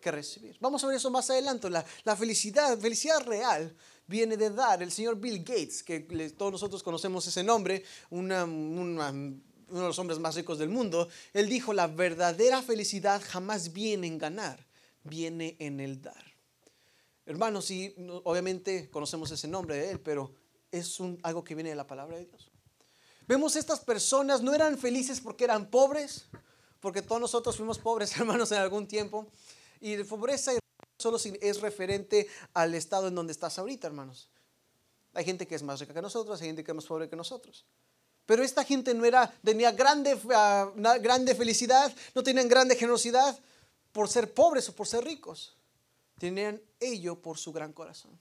que 0.00 0.10
recibir. 0.10 0.56
Vamos 0.60 0.82
a 0.82 0.88
ver 0.88 0.96
eso 0.96 1.10
más 1.10 1.30
adelante. 1.30 1.70
La, 1.70 1.84
la 2.04 2.16
felicidad, 2.16 2.76
felicidad 2.78 3.22
real 3.22 3.76
viene 4.06 4.36
de 4.36 4.50
dar. 4.50 4.82
El 4.82 4.90
señor 4.90 5.16
Bill 5.16 5.38
Gates, 5.38 5.84
que 5.84 6.00
todos 6.36 6.50
nosotros 6.50 6.82
conocemos 6.82 7.26
ese 7.26 7.44
nombre, 7.44 7.84
una, 8.10 8.44
una, 8.44 9.12
uno 9.70 9.80
de 9.80 9.86
los 9.86 9.98
hombres 9.98 10.18
más 10.18 10.34
ricos 10.34 10.58
del 10.58 10.68
mundo, 10.68 11.08
él 11.32 11.48
dijo, 11.48 11.72
la 11.72 11.86
verdadera 11.86 12.62
felicidad 12.62 13.22
jamás 13.24 13.72
viene 13.72 14.06
en 14.06 14.18
ganar, 14.18 14.66
viene 15.04 15.56
en 15.58 15.80
el 15.80 16.02
dar. 16.02 16.24
Hermanos, 17.26 17.70
y 17.70 17.94
obviamente 18.24 18.90
conocemos 18.90 19.30
ese 19.30 19.46
nombre 19.46 19.76
de 19.76 19.92
él, 19.92 20.00
pero 20.00 20.32
es 20.70 21.00
un, 21.00 21.18
algo 21.22 21.44
que 21.44 21.54
viene 21.54 21.70
de 21.70 21.76
la 21.76 21.86
palabra 21.86 22.16
de 22.16 22.26
Dios. 22.26 22.50
Vemos 23.26 23.54
estas 23.54 23.80
personas 23.80 24.42
no 24.42 24.52
eran 24.52 24.76
felices 24.76 25.20
porque 25.20 25.44
eran 25.44 25.70
pobres, 25.70 26.26
porque 26.80 27.02
todos 27.02 27.20
nosotros 27.20 27.56
fuimos 27.56 27.78
pobres, 27.78 28.16
hermanos, 28.16 28.50
en 28.52 28.58
algún 28.58 28.88
tiempo. 28.88 29.28
Y 29.80 29.94
de 29.94 30.04
pobreza 30.04 30.52
solo 30.98 31.18
es 31.40 31.60
referente 31.60 32.26
al 32.52 32.74
estado 32.74 33.08
en 33.08 33.14
donde 33.14 33.32
estás 33.32 33.58
ahorita, 33.58 33.86
hermanos. 33.86 34.28
Hay 35.14 35.24
gente 35.24 35.46
que 35.46 35.54
es 35.54 35.62
más 35.62 35.80
rica 35.80 35.94
que 35.94 36.02
nosotros, 36.02 36.40
hay 36.40 36.48
gente 36.48 36.64
que 36.64 36.70
es 36.70 36.74
más 36.74 36.86
pobre 36.86 37.08
que 37.08 37.16
nosotros. 37.16 37.64
Pero 38.30 38.44
esta 38.44 38.62
gente 38.62 38.94
no 38.94 39.04
era, 39.04 39.28
tenía 39.42 39.72
grande, 39.72 40.14
uh, 40.14 41.02
grande 41.02 41.34
felicidad, 41.34 41.92
no 42.14 42.22
tenían 42.22 42.46
grande 42.46 42.76
generosidad 42.76 43.36
por 43.90 44.08
ser 44.08 44.32
pobres 44.32 44.68
o 44.68 44.72
por 44.72 44.86
ser 44.86 45.02
ricos. 45.02 45.56
Tenían 46.16 46.62
ello 46.78 47.20
por 47.20 47.38
su 47.38 47.52
gran 47.52 47.72
corazón. 47.72 48.16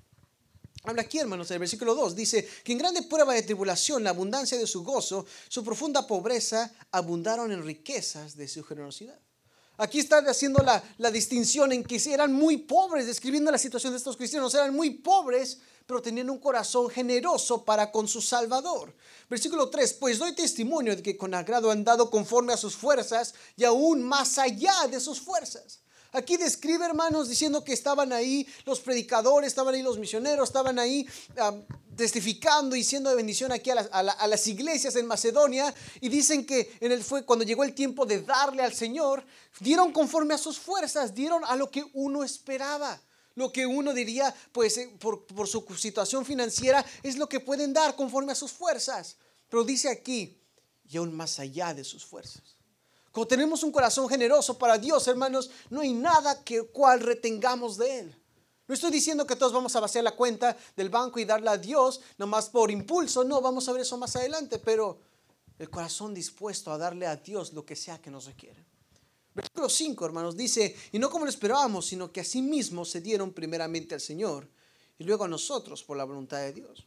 Habla 0.83 1.03
aquí, 1.03 1.19
hermanos, 1.19 1.51
en 1.51 1.57
el 1.57 1.59
versículo 1.59 1.93
2 1.93 2.15
dice 2.15 2.49
que 2.63 2.71
en 2.71 2.79
grande 2.79 3.03
prueba 3.03 3.35
de 3.35 3.43
tribulación, 3.43 4.03
la 4.03 4.09
abundancia 4.09 4.57
de 4.57 4.65
su 4.65 4.83
gozo, 4.83 5.27
su 5.47 5.63
profunda 5.63 6.07
pobreza, 6.07 6.73
abundaron 6.89 7.51
en 7.51 7.63
riquezas 7.63 8.35
de 8.35 8.47
su 8.47 8.63
generosidad. 8.63 9.19
Aquí 9.77 9.99
está 9.99 10.17
haciendo 10.27 10.63
la, 10.63 10.83
la 10.97 11.11
distinción 11.11 11.71
en 11.71 11.83
que 11.83 12.01
eran 12.11 12.33
muy 12.33 12.57
pobres, 12.57 13.05
describiendo 13.05 13.51
la 13.51 13.59
situación 13.59 13.93
de 13.93 13.97
estos 13.97 14.17
cristianos, 14.17 14.55
eran 14.55 14.73
muy 14.73 14.89
pobres, 14.89 15.59
pero 15.89 16.03
tenían 16.03 16.29
un 16.29 16.37
corazón 16.37 16.87
generoso 16.87 17.65
para 17.65 17.91
con 17.91 18.07
su 18.07 18.21
Salvador. 18.21 18.93
Versículo 19.27 19.71
3, 19.71 19.93
pues 19.93 20.19
doy 20.19 20.35
testimonio 20.35 20.95
de 20.95 21.01
que 21.01 21.17
con 21.17 21.33
agrado 21.33 21.71
han 21.71 21.83
dado 21.83 22.11
conforme 22.11 22.53
a 22.53 22.57
sus 22.57 22.75
fuerzas 22.75 23.33
y 23.57 23.63
aún 23.63 24.03
más 24.03 24.37
allá 24.37 24.85
de 24.87 24.99
sus 24.99 25.19
fuerzas. 25.19 25.79
Aquí 26.11 26.37
describe, 26.37 26.85
hermanos, 26.85 27.27
diciendo 27.27 27.63
que 27.63 27.73
estaban 27.73 28.13
ahí 28.13 28.47
los 28.67 28.81
predicadores, 28.81 29.47
estaban 29.47 29.73
ahí 29.73 29.81
los 29.81 29.97
misioneros, 29.97 30.49
estaban 30.49 30.77
ahí 30.77 31.07
testificando 31.95 32.75
y 32.75 32.83
siendo 32.83 33.09
de 33.09 33.15
bendición 33.15 33.51
aquí 33.51 33.71
a 33.71 34.27
las, 34.27 34.47
iglesias 34.47 34.95
en 34.95 35.07
Macedonia. 35.07 35.73
Y 36.01 36.09
dicen 36.09 36.45
que 36.45 36.71
en 36.81 37.03
fue 37.03 37.25
cuando 37.25 37.43
llegó 37.43 37.63
el 37.63 37.73
tiempo 37.73 38.05
de 38.05 38.21
darle 38.21 38.61
al 38.61 38.75
Señor, 38.75 39.23
dieron 39.59 39.91
conforme 39.91 40.35
a 40.35 40.37
sus 40.37 40.59
fuerzas, 40.59 41.15
dieron 41.15 41.43
a 41.45 41.55
lo 41.55 41.71
que 41.71 41.83
uno 41.93 42.23
esperaba. 42.23 43.01
Lo 43.35 43.51
que 43.51 43.65
uno 43.65 43.93
diría, 43.93 44.33
pues 44.51 44.77
eh, 44.77 44.95
por, 44.99 45.47
su 45.47 45.65
situación 45.77 46.25
financiera, 46.25 46.85
es 47.03 47.17
lo 47.17 47.29
que 47.29 47.39
pueden 47.39 47.73
dar 47.73 47.95
conforme 47.95 48.31
a 48.31 48.35
sus 48.35 48.51
fuerzas. 48.51 49.17
Pero 49.49 49.63
dice 49.63 49.89
aquí, 49.89 50.37
y 50.89 50.97
aún 50.97 51.15
más 51.15 51.39
allá 51.39 51.73
de 51.73 51.83
sus 51.83 52.05
fuerzas. 52.05 52.57
Como 53.11 53.27
tenemos 53.27 53.63
un 53.63 53.71
corazón 53.71 54.07
generoso 54.09 54.57
para 54.57 54.77
Dios, 54.77 55.07
hermanos, 55.07 55.49
no 55.69 55.81
hay 55.81 55.93
nada 55.93 56.43
que 56.43 56.63
cual 56.63 56.99
retengamos 56.99 57.77
de 57.77 57.99
Él. 57.99 58.15
No 58.67 58.75
estoy 58.75 58.91
diciendo 58.91 59.25
que 59.25 59.35
todos 59.35 59.51
vamos 59.51 59.75
a 59.75 59.79
vaciar 59.79 60.03
la 60.03 60.15
cuenta 60.15 60.55
del 60.75 60.89
banco 60.89 61.17
y 61.19 61.25
darla 61.25 61.53
a 61.53 61.57
Dios 61.57 62.01
nomás 62.19 62.49
por 62.49 62.69
impulso. 62.69 63.23
No, 63.23 63.41
vamos 63.41 63.67
a 63.67 63.71
ver 63.71 63.81
eso 63.81 63.97
más 63.97 64.15
adelante. 64.15 64.59
Pero 64.59 64.99
el 65.57 65.71
corazón 65.71 66.13
dispuesto 66.13 66.71
a 66.71 66.77
darle 66.77 67.07
a 67.07 67.15
Dios 67.15 67.53
lo 67.53 67.65
que 67.65 67.75
sea 67.75 67.99
que 67.99 68.11
nos 68.11 68.25
requiere. 68.25 68.68
Versículo 69.39 69.69
5, 69.69 70.05
hermanos, 70.05 70.35
dice, 70.35 70.75
y 70.91 70.99
no 70.99 71.09
como 71.09 71.23
lo 71.23 71.29
esperábamos, 71.29 71.85
sino 71.85 72.11
que 72.11 72.19
así 72.19 72.41
mismo 72.41 72.83
se 72.83 72.99
dieron 72.99 73.31
primeramente 73.31 73.95
al 73.95 74.01
Señor 74.01 74.49
y 74.97 75.05
luego 75.05 75.23
a 75.23 75.29
nosotros 75.29 75.81
por 75.81 75.95
la 75.95 76.03
voluntad 76.03 76.39
de 76.39 76.51
Dios. 76.51 76.85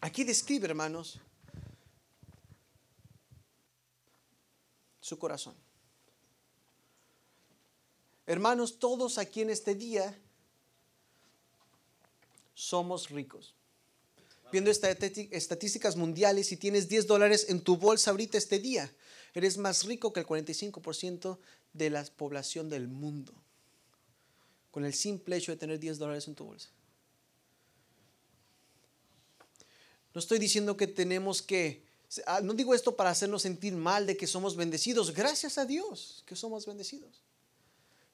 Aquí 0.00 0.22
describe, 0.22 0.68
hermanos, 0.68 1.18
su 5.00 5.18
corazón. 5.18 5.54
Hermanos, 8.26 8.78
todos 8.78 9.18
aquí 9.18 9.40
en 9.40 9.50
este 9.50 9.74
día 9.74 10.16
somos 12.54 13.10
ricos. 13.10 13.54
Viendo 14.52 14.70
estadísticas 14.70 15.96
mundiales, 15.96 16.46
si 16.46 16.56
tienes 16.56 16.88
10 16.88 17.08
dólares 17.08 17.46
en 17.48 17.60
tu 17.60 17.76
bolsa 17.76 18.12
ahorita 18.12 18.38
este 18.38 18.60
día, 18.60 18.92
eres 19.34 19.58
más 19.58 19.84
rico 19.84 20.12
que 20.12 20.20
el 20.20 20.26
45% 20.26 21.38
de 21.76 21.90
la 21.90 22.04
población 22.04 22.68
del 22.68 22.88
mundo. 22.88 23.32
Con 24.70 24.84
el 24.84 24.94
simple 24.94 25.36
hecho 25.36 25.52
de 25.52 25.58
tener 25.58 25.78
10 25.78 25.98
dólares 25.98 26.28
en 26.28 26.34
tu 26.34 26.44
bolsa. 26.44 26.68
No 30.12 30.20
estoy 30.20 30.38
diciendo 30.38 30.76
que 30.76 30.86
tenemos 30.86 31.42
que, 31.42 31.82
ah, 32.26 32.40
no 32.42 32.54
digo 32.54 32.74
esto 32.74 32.96
para 32.96 33.10
hacernos 33.10 33.42
sentir 33.42 33.74
mal 33.74 34.06
de 34.06 34.16
que 34.16 34.26
somos 34.26 34.56
bendecidos. 34.56 35.12
Gracias 35.12 35.58
a 35.58 35.66
Dios 35.66 36.22
que 36.26 36.36
somos 36.36 36.64
bendecidos. 36.64 37.20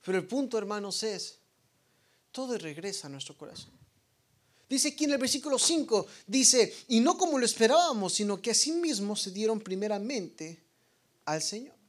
Pero 0.04 0.19
el 0.19 0.26
punto, 0.26 0.59
hermanos, 0.59 1.02
es, 1.04 1.38
todo 2.33 2.59
regresa 2.59 3.07
a 3.07 3.11
nuestro 3.11 3.37
corazón. 3.37 3.71
Dice 4.69 4.88
aquí 4.88 5.04
en 5.04 5.12
el 5.12 5.19
versículo 5.19 5.59
5, 5.59 6.07
dice, 6.26 6.75
y 6.88 7.00
no 7.00 7.16
como 7.19 7.38
lo 7.38 7.45
esperábamos, 7.45 8.14
sino 8.14 8.40
que 8.40 8.50
así 8.50 8.73
mismo 8.73 9.14
se 9.14 9.31
dieron 9.31 9.61
primeramente 9.61 10.61
al 11.26 11.42
Señor. 11.42 11.82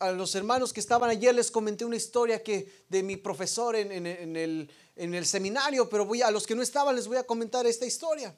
A 0.00 0.12
los 0.12 0.34
hermanos 0.34 0.72
que 0.72 0.80
estaban 0.80 1.10
ayer 1.10 1.34
les 1.34 1.50
comenté 1.50 1.84
una 1.84 1.96
historia 1.96 2.42
que 2.42 2.84
de 2.88 3.02
mi 3.02 3.18
profesor 3.18 3.76
en, 3.76 4.06
el, 4.36 5.26
seminario, 5.26 5.90
pero 5.90 6.06
voy 6.06 6.22
a, 6.22 6.30
los 6.30 6.46
que 6.46 6.54
no 6.54 6.62
estaban 6.62 6.96
les 6.96 7.06
voy 7.06 7.18
a 7.18 7.24
comentar 7.24 7.66
esta 7.66 7.84
historia. 7.84 8.34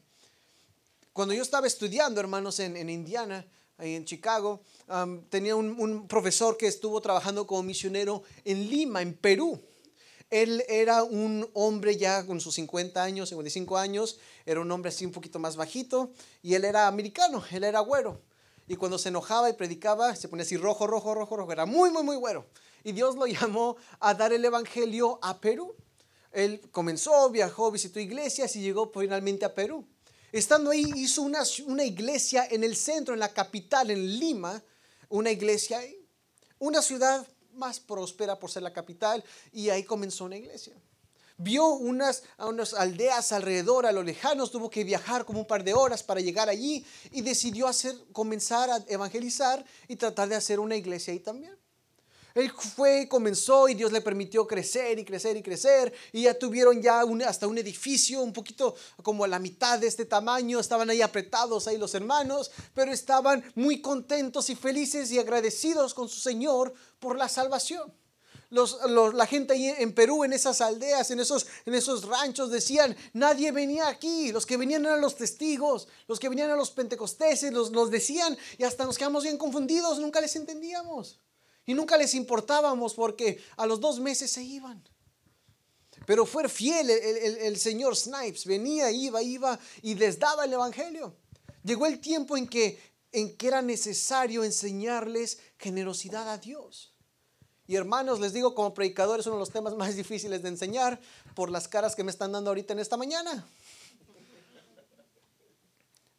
Cuando 1.13 1.33
yo 1.35 1.43
estaba 1.43 1.69
estudiando, 1.69 2.21
hermanos, 2.21 2.59
en, 2.59 2.91
Indiana, 2.91 3.47
ahí 3.79 3.95
en 3.95 4.05
Chicago, 4.05 4.61
tenía 5.29 5.55
un, 5.55 5.77
un 5.79 6.09
profesor 6.09 6.57
que 6.57 6.67
estuvo 6.67 7.01
trabajando 7.01 7.47
como 7.47 7.63
misionero 7.63 8.25
en 8.45 8.69
Lima, 8.69 9.01
en 9.01 9.15
Perú. 9.15 9.61
Él 10.31 10.65
era 10.69 11.05
un 11.05 11.49
hombre 11.53 11.97
ya 11.97 12.27
con 12.27 12.41
sus 12.41 12.57
50 12.57 13.01
años, 13.01 13.29
55 13.29 13.79
años, 13.79 14.19
era 14.45 14.61
un 14.61 14.71
hombre 14.73 14.89
así 14.89 15.07
un 15.07 15.13
poquito 15.13 15.39
más 15.39 15.55
bajito 15.55 16.11
y 16.43 16.55
él 16.55 16.65
era 16.65 16.89
americano, 16.89 17.45
él 17.53 17.63
era 17.63 17.79
güero. 17.79 18.21
Y 18.73 18.77
cuando 18.77 18.97
se 18.97 19.11
enojaba 19.11 19.51
y 19.51 19.53
predicaba, 19.53 20.17
se 20.17 20.29
ponía 20.29 20.45
así 20.45 20.57
rojo, 20.57 20.87
rojo, 20.87 21.15
rojo, 21.15 21.37
rojo. 21.37 21.53
Era 21.53 21.67
muy, 21.67 21.91
muy, 21.91 22.03
muy 22.03 22.17
bueno. 22.17 22.47
Y 22.83 22.93
Dios 22.93 23.17
lo 23.17 23.27
llamó 23.27 23.77
a 24.01 24.15
dar 24.15 24.33
el 24.33 24.43
Evangelio 24.43 25.19
a 25.21 25.39
Perú. 25.39 25.75
Él 26.31 26.59
comenzó, 26.71 27.29
viajó, 27.29 27.71
visitó 27.71 28.01
iglesias 28.01 28.57
y 28.57 28.63
llegó 28.63 28.91
finalmente 28.91 29.45
a 29.45 29.55
Perú. 29.55 29.87
Estando 30.33 30.71
ahí, 30.71 30.91
hizo 30.97 31.21
una, 31.21 31.43
una 31.67 31.85
iglesia 31.85 32.47
en 32.51 32.65
el 32.65 32.75
centro, 32.75 33.13
en 33.13 33.21
la 33.21 33.35
capital, 33.35 33.91
en 33.91 34.19
Lima. 34.19 34.63
Una 35.11 35.31
iglesia 35.31 35.81
ahí. 35.81 36.09
Una 36.59 36.81
ciudad 36.81 37.29
más 37.53 37.79
próspera 37.79 38.39
por 38.39 38.51
ser 38.51 38.63
la 38.63 38.73
capital. 38.73 39.23
Y 39.53 39.69
ahí 39.69 39.85
comenzó 39.85 40.25
una 40.25 40.39
iglesia 40.39 40.75
vio 41.37 41.67
unas, 41.67 42.23
unas 42.39 42.75
aldeas 42.75 43.33
alrededor, 43.33 43.87
a 43.87 43.93
lo 43.93 44.03
lejanos, 44.03 44.51
tuvo 44.51 44.71
que 44.71 44.85
viajar 44.85 45.25
como 45.25 45.41
un 45.41 45.47
par 45.47 45.65
de 45.65 45.75
horas 45.75 46.03
para 46.03 46.21
llegar 46.21 46.49
allí 46.49 46.85
y 47.11 47.23
decidió 47.23 47.67
hacer, 47.67 47.95
comenzar 48.13 48.71
a 48.71 48.85
evangelizar 48.89 49.65
y 49.89 49.97
tratar 49.97 50.29
de 50.29 50.37
hacer 50.37 50.61
una 50.61 50.77
iglesia 50.77 51.13
ahí 51.13 51.21
también. 51.21 51.57
Él 52.35 52.51
fue, 52.51 53.09
comenzó 53.09 53.69
y 53.69 53.75
Dios 53.75 53.93
le 53.93 54.01
permitió 54.01 54.47
crecer 54.47 54.99
y 54.99 55.05
crecer 55.05 55.37
y 55.37 55.43
crecer. 55.43 55.93
Y 56.13 56.23
ya 56.23 56.39
tuvieron 56.39 56.81
ya 56.81 57.05
hasta 57.27 57.47
un 57.47 57.59
edificio 57.59 58.23
un 58.23 58.33
poquito 58.33 58.75
como 59.03 59.25
a 59.25 59.29
la 59.29 59.39
mitad 59.39 59.79
de 59.79 59.87
este 59.87 60.07
tamaño. 60.07 60.59
Estaban 60.59 60.89
ahí 60.89 61.03
apretados 61.03 61.67
ahí 61.67 61.77
los 61.77 61.95
hermanos, 61.95 62.51
pero 62.75 62.93
estaban 62.93 63.45
muy 63.55 63.83
contentos 63.83 64.49
y 64.51 64.55
felices 64.55 65.13
y 65.13 65.19
agradecidos 65.19 65.93
con 65.95 66.09
su 66.09 66.21
Señor 66.21 66.73
por 66.99 67.19
la 67.19 67.29
salvación 67.29 67.93
la 68.53 69.27
gente 69.27 69.55
ahí 69.55 69.69
en 69.79 69.95
Perú, 69.95 70.25
en 70.25 70.33
esas 70.33 70.61
aldeas, 70.61 71.11
en 71.11 71.21
esos, 71.21 71.47
en 71.65 71.75
esos 71.75 72.05
ranchos, 72.05 72.51
decían, 72.51 72.95
nadie 73.15 73.51
venía 73.51 73.89
aquí, 73.89 74.31
los 74.31 74.45
que 74.45 74.59
venían 74.59 74.85
eran 74.85 75.01
los 75.01 75.17
testigos, 75.17 75.89
los 76.07 76.21
que 76.21 76.29
venían 76.29 76.47
eran 76.47 76.59
los 76.59 76.71
pentecosteses, 76.71 77.53
los, 77.53 77.73
los 77.73 77.91
decían 77.91 78.37
y 78.59 78.65
hasta 78.65 78.85
nos 78.85 78.99
quedamos 78.99 79.25
bien 79.25 79.39
confundidos, 79.39 79.99
nunca 79.99 80.21
les 80.21 80.37
entendíamos 80.37 81.19
y 81.65 81.73
nunca 81.73 81.97
les 81.97 82.15
importábamos 82.15 82.95
porque 82.95 83.43
a 83.57 83.67
los 83.67 83.81
dos 83.81 84.01
meses 84.01 84.31
se 84.31 84.43
iban. 84.43 84.87
Pero 86.07 86.27
fue 86.27 86.49
fiel 86.49 86.91
el, 86.91 87.37
el, 87.39 87.57
señor 87.59 87.97
Snipes, 87.97 88.45
venía, 88.45 88.91
iba, 88.91 89.23
iba 89.23 89.59
y 89.83 89.95
les 89.95 90.19
daba 90.19 90.45
el 90.45 90.53
Evangelio. 90.53 91.17
Llegó 91.63 91.87
el 91.87 92.01
tiempo 92.01 92.37
en 92.37 92.49
que, 92.49 92.79
en 93.13 93.37
que 93.37 93.47
era 93.47 93.63
necesario 93.63 94.43
enseñarles 94.43 95.39
generosidad 95.59 96.29
a 96.29 96.39
Dios. 96.39 96.92
Y 97.73 97.77
hermanos, 97.77 98.21
les 98.21 98.35
digo, 98.35 98.55
como 98.55 98.75
predicador 98.75 99.19
es 99.19 99.27
uno 99.27 99.37
de 99.37 99.41
los 99.41 99.51
temas 99.51 99.75
más 99.75 99.97
difíciles 99.97 100.43
de 100.43 100.51
enseñar 100.51 101.01
por 101.35 101.51
las 101.51 101.69
caras 101.69 101.97
que 101.97 102.05
me 102.05 102.11
están 102.11 102.31
dando 102.31 102.51
ahorita 102.51 102.75
en 102.75 102.81
esta 102.81 102.99
mañana. 102.99 103.49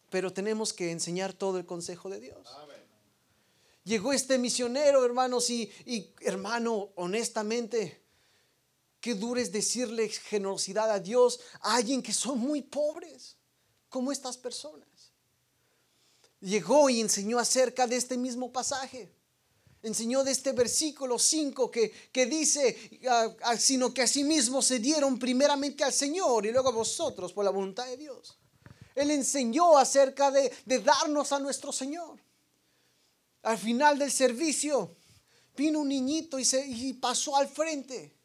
Pero 0.09 0.33
tenemos 0.33 0.73
que 0.73 0.89
enseñar 0.89 1.31
todo 1.31 1.59
el 1.59 1.67
consejo 1.67 2.09
de 2.09 2.21
Dios. 2.21 2.39
Llegó 3.83 4.13
este 4.13 4.39
misionero, 4.39 5.05
hermanos, 5.05 5.51
y, 5.51 5.71
y 5.85 6.09
hermano, 6.21 6.89
honestamente, 6.95 8.01
qué 8.99 9.13
duro 9.13 9.39
es 9.39 9.51
decirle 9.51 10.09
generosidad 10.09 10.89
a 10.89 10.99
Dios 10.99 11.39
a 11.61 11.75
alguien 11.75 12.01
que 12.01 12.13
son 12.13 12.39
muy 12.39 12.63
pobres, 12.63 13.35
como 13.89 14.11
estas 14.11 14.37
personas. 14.37 14.87
Llegó 16.39 16.89
y 16.89 16.99
enseñó 16.99 17.37
acerca 17.37 17.85
de 17.85 17.97
este 17.97 18.17
mismo 18.17 18.51
pasaje. 18.51 19.13
Enseñó 19.83 20.23
de 20.23 20.31
este 20.31 20.53
versículo 20.53 21.19
5 21.19 21.69
que, 21.69 21.91
que 22.11 22.25
dice, 22.25 22.99
ah, 23.09 23.29
ah, 23.43 23.57
sino 23.57 23.93
que 23.93 24.01
asimismo 24.01 24.61
se 24.61 24.79
dieron 24.79 25.19
primeramente 25.19 25.83
al 25.83 25.91
Señor 25.91 26.45
y 26.45 26.51
luego 26.51 26.69
a 26.69 26.71
vosotros 26.71 27.33
por 27.33 27.43
la 27.43 27.51
voluntad 27.51 27.85
de 27.85 27.97
Dios. 27.97 28.37
Él 28.95 29.11
enseñó 29.11 29.77
acerca 29.77 30.31
de, 30.31 30.51
de 30.65 30.79
darnos 30.79 31.33
a 31.33 31.39
nuestro 31.39 31.73
Señor. 31.73 32.17
Al 33.41 33.57
final 33.57 33.99
del 33.99 34.09
servicio 34.09 34.95
vino 35.55 35.81
un 35.81 35.89
niñito 35.89 36.39
y, 36.39 36.45
se, 36.45 36.65
y 36.65 36.93
pasó 36.93 37.35
al 37.35 37.49
frente. 37.49 38.15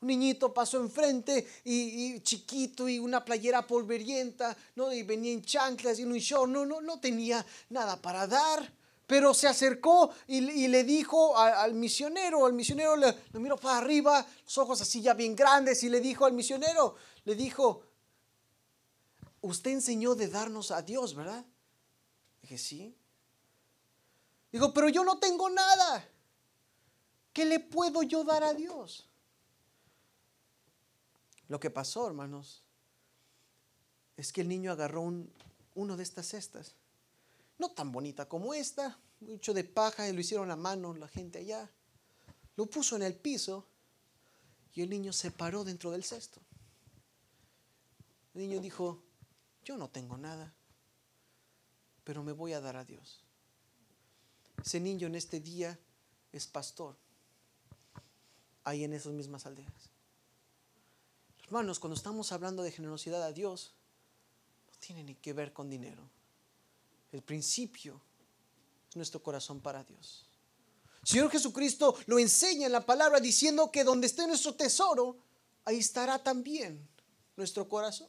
Un 0.00 0.08
niñito 0.08 0.54
pasó 0.54 0.78
enfrente 0.78 1.44
y, 1.64 2.14
y, 2.14 2.20
chiquito 2.20 2.88
y 2.88 3.00
una 3.00 3.24
playera 3.24 3.66
polverienta, 3.66 4.56
¿no? 4.76 4.92
Y 4.92 5.02
venía 5.02 5.32
en 5.32 5.42
chanclas 5.42 5.98
y 5.98 6.02
en 6.02 6.12
un 6.12 6.18
short, 6.18 6.48
no, 6.48 6.64
no, 6.64 6.80
no 6.80 7.00
tenía 7.00 7.44
nada 7.70 8.00
para 8.00 8.28
dar. 8.28 8.77
Pero 9.08 9.32
se 9.32 9.48
acercó 9.48 10.10
y, 10.26 10.68
le 10.68 10.84
dijo 10.84 11.38
al, 11.38 11.72
misionero, 11.72 12.44
al 12.44 12.52
misionero 12.52 12.94
le, 12.94 13.16
le 13.32 13.40
miró 13.40 13.56
para 13.56 13.78
arriba, 13.78 14.24
los 14.44 14.58
ojos 14.58 14.82
así 14.82 15.00
ya 15.00 15.14
bien 15.14 15.34
grandes, 15.34 15.82
y 15.82 15.88
le 15.88 15.98
dijo 15.98 16.26
al 16.26 16.34
misionero, 16.34 16.94
le 17.24 17.34
dijo, 17.34 17.84
usted 19.40 19.70
enseñó 19.70 20.14
de 20.14 20.28
darnos 20.28 20.70
a 20.70 20.82
Dios, 20.82 21.14
¿verdad? 21.14 21.42
Dije, 22.42 22.58
sí. 22.58 22.94
Digo, 24.52 24.74
pero 24.74 24.90
yo 24.90 25.02
no 25.04 25.18
tengo 25.18 25.48
nada. 25.48 26.06
¿Qué 27.32 27.46
le 27.46 27.60
puedo 27.60 28.02
yo 28.02 28.24
dar 28.24 28.44
a 28.44 28.52
Dios? 28.52 29.08
Lo 31.48 31.58
que 31.58 31.70
pasó, 31.70 32.06
hermanos, 32.06 32.62
es 34.18 34.34
que 34.34 34.42
el 34.42 34.48
niño 34.48 34.70
agarró 34.70 35.00
un, 35.00 35.32
uno 35.74 35.96
de 35.96 36.02
estas 36.02 36.26
cestas. 36.26 36.74
No 37.58 37.70
tan 37.70 37.92
bonita 37.92 38.28
como 38.28 38.54
esta, 38.54 38.98
mucho 39.20 39.52
de 39.52 39.64
paja, 39.64 40.08
y 40.08 40.12
lo 40.12 40.20
hicieron 40.20 40.50
a 40.50 40.56
mano 40.56 40.94
la 40.94 41.08
gente 41.08 41.40
allá. 41.40 41.70
Lo 42.56 42.66
puso 42.66 42.96
en 42.96 43.02
el 43.02 43.14
piso 43.14 43.66
y 44.74 44.82
el 44.82 44.90
niño 44.90 45.12
se 45.12 45.30
paró 45.30 45.64
dentro 45.64 45.90
del 45.90 46.04
cesto. 46.04 46.40
El 48.34 48.42
niño 48.42 48.60
dijo, 48.60 49.02
yo 49.64 49.76
no 49.76 49.90
tengo 49.90 50.16
nada, 50.16 50.54
pero 52.04 52.22
me 52.22 52.32
voy 52.32 52.52
a 52.52 52.60
dar 52.60 52.76
a 52.76 52.84
Dios. 52.84 53.24
Ese 54.64 54.80
niño 54.80 55.06
en 55.08 55.14
este 55.14 55.40
día 55.40 55.78
es 56.32 56.46
pastor, 56.46 56.96
ahí 58.64 58.84
en 58.84 58.92
esas 58.92 59.12
mismas 59.12 59.46
aldeas. 59.46 59.90
Hermanos, 61.44 61.78
cuando 61.80 61.96
estamos 61.96 62.30
hablando 62.32 62.62
de 62.62 62.70
generosidad 62.70 63.22
a 63.22 63.32
Dios, 63.32 63.72
no 64.70 64.78
tiene 64.78 65.02
ni 65.02 65.14
que 65.14 65.32
ver 65.32 65.52
con 65.52 65.70
dinero. 65.70 66.08
El 67.12 67.22
principio 67.22 68.00
es 68.88 68.96
nuestro 68.96 69.22
corazón 69.22 69.60
para 69.60 69.82
Dios. 69.84 70.26
Señor 71.02 71.30
Jesucristo 71.30 71.96
lo 72.06 72.18
enseña 72.18 72.66
en 72.66 72.72
la 72.72 72.84
palabra 72.84 73.20
diciendo 73.20 73.70
que 73.70 73.84
donde 73.84 74.06
esté 74.06 74.26
nuestro 74.26 74.54
tesoro, 74.54 75.16
ahí 75.64 75.78
estará 75.78 76.22
también 76.22 76.86
nuestro 77.36 77.68
corazón. 77.68 78.08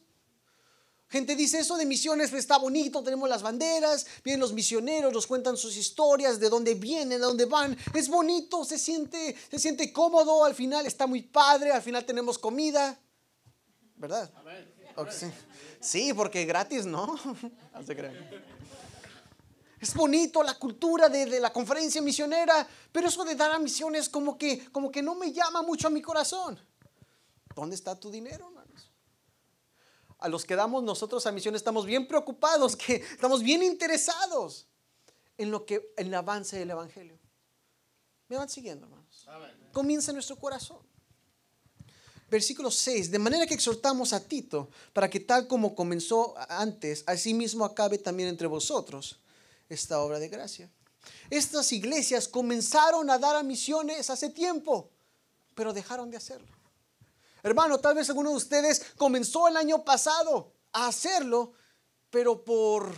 Gente 1.08 1.34
dice 1.34 1.58
eso 1.58 1.76
de 1.76 1.86
misiones 1.86 2.32
está 2.32 2.56
bonito, 2.56 3.02
tenemos 3.02 3.28
las 3.28 3.42
banderas, 3.42 4.06
vienen 4.22 4.38
los 4.38 4.52
misioneros, 4.52 5.12
nos 5.12 5.26
cuentan 5.26 5.56
sus 5.56 5.76
historias, 5.76 6.38
de 6.38 6.48
dónde 6.48 6.74
vienen, 6.74 7.08
de 7.08 7.18
dónde 7.18 7.46
van. 7.46 7.76
Es 7.94 8.08
bonito, 8.08 8.64
se 8.64 8.78
siente, 8.78 9.36
se 9.50 9.58
siente 9.58 9.92
cómodo, 9.92 10.44
al 10.44 10.54
final 10.54 10.86
está 10.86 11.08
muy 11.08 11.22
padre, 11.22 11.72
al 11.72 11.82
final 11.82 12.04
tenemos 12.04 12.38
comida. 12.38 12.96
¿Verdad? 13.96 14.30
Okay, 14.94 15.12
sí. 15.12 15.26
sí, 15.80 16.14
porque 16.14 16.44
gratis 16.44 16.86
no. 16.86 17.18
no 17.74 17.82
se 17.84 17.96
crean. 17.96 18.14
Es 19.80 19.94
bonito 19.94 20.42
la 20.42 20.58
cultura 20.58 21.08
de, 21.08 21.24
de, 21.24 21.40
la 21.40 21.52
conferencia 21.52 22.02
misionera, 22.02 22.68
pero 22.92 23.08
eso 23.08 23.24
de 23.24 23.34
dar 23.34 23.50
a 23.50 23.58
misiones 23.58 24.10
como 24.10 24.36
que, 24.36 24.70
como 24.70 24.90
que 24.90 25.02
no 25.02 25.14
me 25.14 25.32
llama 25.32 25.62
mucho 25.62 25.86
a 25.86 25.90
mi 25.90 26.02
corazón. 26.02 26.60
¿Dónde 27.54 27.76
está 27.76 27.98
tu 27.98 28.10
dinero, 28.10 28.48
hermanos? 28.48 28.90
A 30.18 30.28
los 30.28 30.44
que 30.44 30.54
damos 30.54 30.82
nosotros 30.82 31.26
a 31.26 31.32
misiones 31.32 31.60
estamos 31.60 31.86
bien 31.86 32.06
preocupados, 32.06 32.76
que 32.76 32.96
estamos 32.96 33.42
bien 33.42 33.62
interesados 33.62 34.66
en 35.38 35.50
lo 35.50 35.64
que 35.64 35.92
en 35.96 36.08
el 36.08 36.14
avance 36.14 36.58
del 36.58 36.70
evangelio. 36.70 37.18
Me 38.28 38.36
van 38.36 38.50
siguiendo, 38.50 38.86
hermanos. 38.86 39.26
Comienza 39.72 40.10
en 40.10 40.16
nuestro 40.16 40.36
corazón 40.36 40.90
versículo 42.30 42.70
6, 42.70 43.10
de 43.10 43.18
manera 43.18 43.46
que 43.46 43.54
exhortamos 43.54 44.12
a 44.12 44.20
Tito 44.20 44.70
para 44.92 45.10
que 45.10 45.20
tal 45.20 45.48
como 45.48 45.74
comenzó 45.74 46.34
antes, 46.48 47.02
asimismo 47.06 47.64
acabe 47.64 47.98
también 47.98 48.28
entre 48.28 48.46
vosotros 48.46 49.18
esta 49.70 50.00
obra 50.02 50.18
de 50.18 50.28
gracia. 50.28 50.70
Estas 51.30 51.72
iglesias 51.72 52.28
comenzaron 52.28 53.08
a 53.08 53.18
dar 53.18 53.36
a 53.36 53.42
misiones 53.42 54.10
hace 54.10 54.28
tiempo, 54.28 54.90
pero 55.54 55.72
dejaron 55.72 56.10
de 56.10 56.18
hacerlo. 56.18 56.48
Hermano, 57.42 57.78
tal 57.78 57.94
vez 57.94 58.10
alguno 58.10 58.30
de 58.30 58.36
ustedes 58.36 58.84
comenzó 58.98 59.48
el 59.48 59.56
año 59.56 59.82
pasado 59.82 60.52
a 60.72 60.88
hacerlo, 60.88 61.54
pero 62.10 62.44
por 62.44 62.94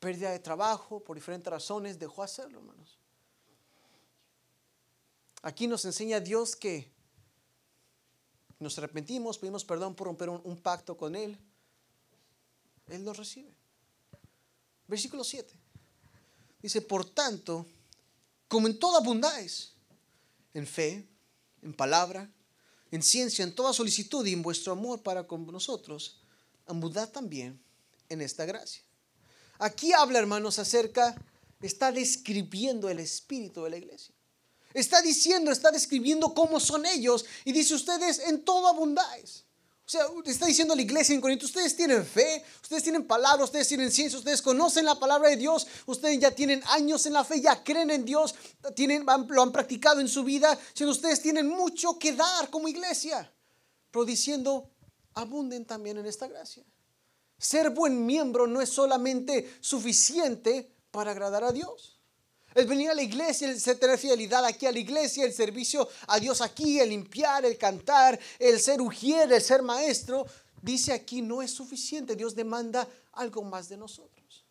pérdida 0.00 0.32
de 0.32 0.38
trabajo, 0.40 1.02
por 1.02 1.16
diferentes 1.16 1.50
razones, 1.50 1.98
dejó 1.98 2.22
hacerlo, 2.22 2.58
hermanos. 2.58 2.98
Aquí 5.42 5.66
nos 5.66 5.84
enseña 5.86 6.20
Dios 6.20 6.56
que 6.56 6.92
nos 8.58 8.76
arrepentimos, 8.76 9.38
pedimos 9.38 9.64
perdón 9.64 9.94
por 9.94 10.08
romper 10.08 10.28
un, 10.28 10.56
pacto 10.58 10.96
con 10.96 11.16
Él, 11.16 11.38
Él 12.88 13.04
nos 13.04 13.16
recibe. 13.16 13.59
Versículo 14.90 15.22
7. 15.22 15.54
Dice, 16.60 16.82
por 16.82 17.08
tanto, 17.08 17.64
como 18.48 18.66
en 18.66 18.76
toda 18.76 18.98
abundáis, 18.98 19.70
en 20.52 20.66
fe, 20.66 21.06
en 21.62 21.72
palabra, 21.72 22.28
en 22.90 23.00
ciencia, 23.00 23.44
en 23.44 23.54
toda 23.54 23.72
solicitud 23.72 24.26
y 24.26 24.32
en 24.32 24.42
vuestro 24.42 24.72
amor 24.72 25.00
para 25.00 25.28
con 25.28 25.46
nosotros, 25.46 26.20
abundad 26.66 27.08
también 27.08 27.62
en 28.08 28.20
esta 28.20 28.44
gracia. 28.44 28.82
Aquí 29.60 29.92
habla, 29.92 30.18
hermanos, 30.18 30.58
acerca, 30.58 31.14
está 31.62 31.92
describiendo 31.92 32.88
el 32.88 32.98
espíritu 32.98 33.62
de 33.62 33.70
la 33.70 33.76
iglesia. 33.76 34.12
Está 34.74 35.00
diciendo, 35.02 35.52
está 35.52 35.70
describiendo 35.70 36.34
cómo 36.34 36.58
son 36.58 36.84
ellos 36.84 37.24
y 37.44 37.52
dice 37.52 37.74
ustedes 37.74 38.18
en 38.18 38.44
todo 38.44 38.66
abundáis. 38.66 39.44
O 39.90 39.92
sea, 39.92 40.06
está 40.26 40.46
diciendo 40.46 40.76
la 40.76 40.82
iglesia 40.82 41.16
en 41.16 41.20
Corinto, 41.20 41.46
ustedes 41.46 41.74
tienen 41.74 42.06
fe, 42.06 42.44
ustedes 42.62 42.84
tienen 42.84 43.08
palabra, 43.08 43.42
ustedes 43.42 43.66
tienen 43.66 43.90
ciencia, 43.90 44.20
ustedes 44.20 44.40
conocen 44.40 44.84
la 44.84 44.94
palabra 44.94 45.30
de 45.30 45.36
Dios, 45.36 45.66
ustedes 45.84 46.20
ya 46.20 46.30
tienen 46.30 46.62
años 46.68 47.06
en 47.06 47.14
la 47.14 47.24
fe, 47.24 47.40
ya 47.40 47.64
creen 47.64 47.90
en 47.90 48.04
Dios, 48.04 48.36
tienen, 48.76 49.04
lo 49.04 49.42
han 49.42 49.50
practicado 49.50 50.00
en 50.00 50.06
su 50.06 50.22
vida, 50.22 50.56
sino 50.74 50.90
ustedes 50.90 51.20
tienen 51.20 51.48
mucho 51.48 51.98
que 51.98 52.12
dar 52.12 52.50
como 52.50 52.68
iglesia, 52.68 53.32
pero 53.90 54.04
diciendo, 54.04 54.70
abunden 55.14 55.64
también 55.64 55.98
en 55.98 56.06
esta 56.06 56.28
gracia. 56.28 56.62
Ser 57.36 57.70
buen 57.70 58.06
miembro 58.06 58.46
no 58.46 58.60
es 58.60 58.68
solamente 58.68 59.58
suficiente 59.60 60.72
para 60.92 61.10
agradar 61.10 61.42
a 61.42 61.50
Dios. 61.50 61.99
El 62.54 62.66
venir 62.66 62.90
a 62.90 62.94
la 62.94 63.02
iglesia, 63.02 63.48
el 63.48 63.62
tener 63.78 63.98
fidelidad 63.98 64.44
aquí 64.44 64.66
a 64.66 64.72
la 64.72 64.78
iglesia, 64.78 65.24
el 65.24 65.32
servicio 65.32 65.88
a 66.08 66.18
Dios 66.18 66.40
aquí, 66.40 66.80
el 66.80 66.88
limpiar, 66.88 67.44
el 67.44 67.56
cantar, 67.56 68.18
el 68.38 68.58
ser 68.58 68.80
ujier, 68.80 69.32
el 69.32 69.40
ser 69.40 69.62
maestro, 69.62 70.26
dice 70.60 70.92
aquí 70.92 71.22
no 71.22 71.42
es 71.42 71.52
suficiente. 71.52 72.16
Dios 72.16 72.34
demanda 72.34 72.88
algo 73.12 73.42
más 73.42 73.68
de 73.68 73.76
nosotros. 73.76 74.44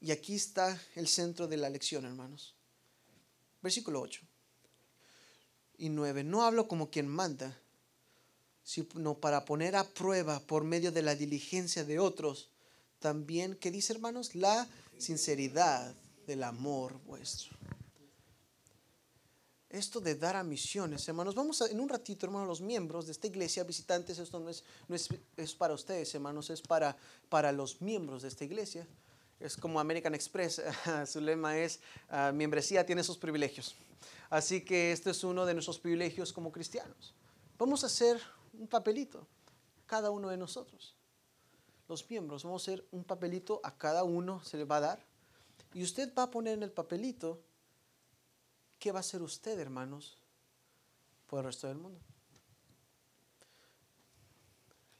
Y 0.00 0.10
aquí 0.10 0.34
está 0.34 0.78
el 0.96 1.08
centro 1.08 1.46
de 1.46 1.56
la 1.56 1.70
lección, 1.70 2.04
hermanos. 2.04 2.54
Versículo 3.62 4.02
8 4.02 4.20
y 5.78 5.88
9. 5.88 6.24
No 6.24 6.42
hablo 6.42 6.68
como 6.68 6.90
quien 6.90 7.08
manda, 7.08 7.58
sino 8.62 9.18
para 9.18 9.44
poner 9.44 9.76
a 9.76 9.88
prueba 9.88 10.40
por 10.40 10.64
medio 10.64 10.92
de 10.92 11.02
la 11.02 11.14
diligencia 11.14 11.84
de 11.84 11.98
otros 11.98 12.50
también, 13.04 13.54
¿qué 13.56 13.70
dice 13.70 13.92
hermanos? 13.92 14.34
La 14.34 14.66
sinceridad 14.96 15.94
del 16.26 16.42
amor 16.42 16.98
vuestro. 17.04 17.54
Esto 19.68 20.00
de 20.00 20.14
dar 20.14 20.36
a 20.36 20.42
misiones, 20.42 21.06
hermanos, 21.06 21.34
vamos 21.34 21.60
en 21.60 21.80
un 21.80 21.90
ratito, 21.90 22.24
hermanos, 22.24 22.48
los 22.48 22.60
miembros 22.62 23.04
de 23.04 23.12
esta 23.12 23.26
iglesia, 23.26 23.62
visitantes, 23.62 24.18
esto 24.18 24.40
no 24.40 24.48
es, 24.48 24.64
no 24.88 24.96
es, 24.96 25.10
es 25.36 25.54
para 25.54 25.74
ustedes, 25.74 26.14
hermanos, 26.14 26.48
es 26.48 26.62
para, 26.62 26.96
para 27.28 27.52
los 27.52 27.82
miembros 27.82 28.22
de 28.22 28.28
esta 28.28 28.46
iglesia. 28.46 28.86
Es 29.38 29.54
como 29.54 29.80
American 29.80 30.14
Express, 30.14 30.62
su 31.06 31.20
lema 31.20 31.58
es, 31.58 31.80
uh, 32.10 32.32
membresía 32.32 32.86
tiene 32.86 33.04
sus 33.04 33.18
privilegios. 33.18 33.74
Así 34.30 34.62
que 34.62 34.92
este 34.92 35.10
es 35.10 35.22
uno 35.24 35.44
de 35.44 35.52
nuestros 35.52 35.78
privilegios 35.78 36.32
como 36.32 36.50
cristianos. 36.50 37.12
Vamos 37.58 37.84
a 37.84 37.88
hacer 37.88 38.18
un 38.54 38.66
papelito, 38.66 39.26
cada 39.84 40.08
uno 40.08 40.30
de 40.30 40.38
nosotros 40.38 40.96
los 41.88 42.08
miembros, 42.08 42.44
vamos 42.44 42.62
a 42.62 42.72
hacer 42.72 42.86
un 42.90 43.04
papelito, 43.04 43.60
a 43.62 43.76
cada 43.76 44.04
uno 44.04 44.42
se 44.42 44.56
le 44.56 44.64
va 44.64 44.76
a 44.76 44.80
dar, 44.80 45.06
y 45.72 45.82
usted 45.82 46.14
va 46.16 46.24
a 46.24 46.30
poner 46.30 46.54
en 46.54 46.62
el 46.62 46.70
papelito 46.70 47.40
¿qué 48.84 48.92
va 48.92 48.98
a 48.98 49.00
hacer 49.00 49.22
usted, 49.22 49.58
hermanos, 49.58 50.18
por 51.26 51.38
el 51.38 51.46
resto 51.46 51.66
del 51.68 51.78
mundo? 51.78 51.98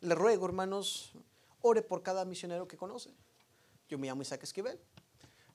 Le 0.00 0.14
ruego, 0.14 0.46
hermanos, 0.46 1.12
ore 1.60 1.82
por 1.82 2.02
cada 2.02 2.24
misionero 2.24 2.66
que 2.66 2.78
conoce. 2.78 3.14
Yo 3.86 3.98
me 3.98 4.06
llamo 4.06 4.22
Isaac 4.22 4.42
Esquivel. 4.42 4.80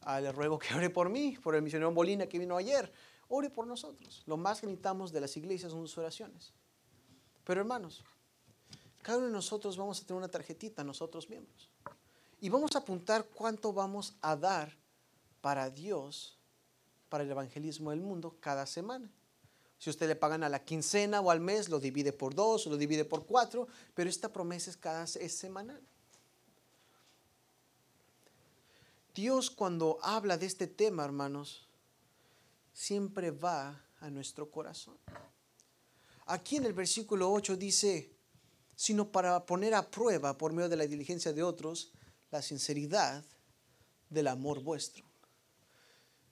Ah, 0.02 0.22
le 0.22 0.32
ruego 0.32 0.60
que 0.60 0.76
ore 0.76 0.92
por 0.92 1.10
mí, 1.10 1.40
por 1.42 1.56
el 1.56 1.64
misionero 1.64 1.92
Molina 1.92 2.28
que 2.28 2.38
vino 2.38 2.56
ayer. 2.56 2.94
Ore 3.30 3.50
por 3.50 3.66
nosotros. 3.66 4.22
Lo 4.28 4.38
más 4.38 4.62
que 4.62 4.68
necesitamos 4.68 5.12
de 5.12 5.22
las 5.22 5.36
iglesias 5.36 5.72
son 5.72 5.82
sus 5.82 5.98
oraciones. 5.98 6.54
Pero 7.44 7.62
hermanos, 7.62 8.04
cada 9.02 9.18
uno 9.18 9.28
de 9.28 9.34
nosotros 9.34 9.78
vamos 9.78 10.02
a 10.02 10.06
tener 10.06 10.18
una 10.18 10.28
tarjetita, 10.28 10.84
nosotros 10.84 11.30
miembros. 11.30 11.70
Y 12.42 12.50
vamos 12.50 12.76
a 12.76 12.80
apuntar 12.80 13.26
cuánto 13.34 13.74
vamos 13.74 14.14
a 14.22 14.36
dar 14.36 14.76
para 15.42 15.70
Dios, 15.70 16.38
para 17.10 17.24
el 17.24 17.32
evangelismo 17.32 17.92
del 17.92 18.02
mundo 18.02 18.36
cada 18.40 18.66
semana. 18.66 19.10
Si 19.78 19.90
usted 19.90 20.08
le 20.08 20.16
pagan 20.16 20.44
a 20.44 20.50
la 20.50 20.64
quincena 20.64 21.22
o 21.22 21.32
al 21.32 21.40
mes, 21.40 21.70
lo 21.70 21.80
divide 21.80 22.12
por 22.12 22.36
dos 22.36 22.66
lo 22.66 22.78
divide 22.78 23.06
por 23.06 23.26
cuatro, 23.26 23.68
pero 23.94 24.10
esta 24.10 24.32
promesa 24.32 24.72
es 24.72 25.16
es 25.16 25.34
semanal. 25.34 25.82
Dios 29.16 29.50
cuando 29.50 29.98
habla 30.02 30.38
de 30.38 30.46
este 30.46 30.68
tema, 30.68 31.04
hermanos, 31.04 31.68
siempre 32.74 33.32
va 33.32 33.82
a 34.00 34.10
nuestro 34.10 34.50
corazón. 34.50 34.98
Aquí 36.26 36.58
en 36.58 36.66
el 36.66 36.74
versículo 36.74 37.32
8 37.32 37.58
dice, 37.58 38.12
sino 38.80 39.12
para 39.12 39.46
poner 39.46 39.76
a 39.76 39.92
prueba 39.92 40.38
por 40.38 40.54
medio 40.54 40.70
de 40.70 40.78
la 40.78 40.88
diligencia 40.88 41.34
de 41.34 41.44
otros 41.44 41.92
la 42.32 42.42
sinceridad 42.42 43.22
del 44.10 44.30
amor 44.30 44.64
vuestro. 44.64 45.04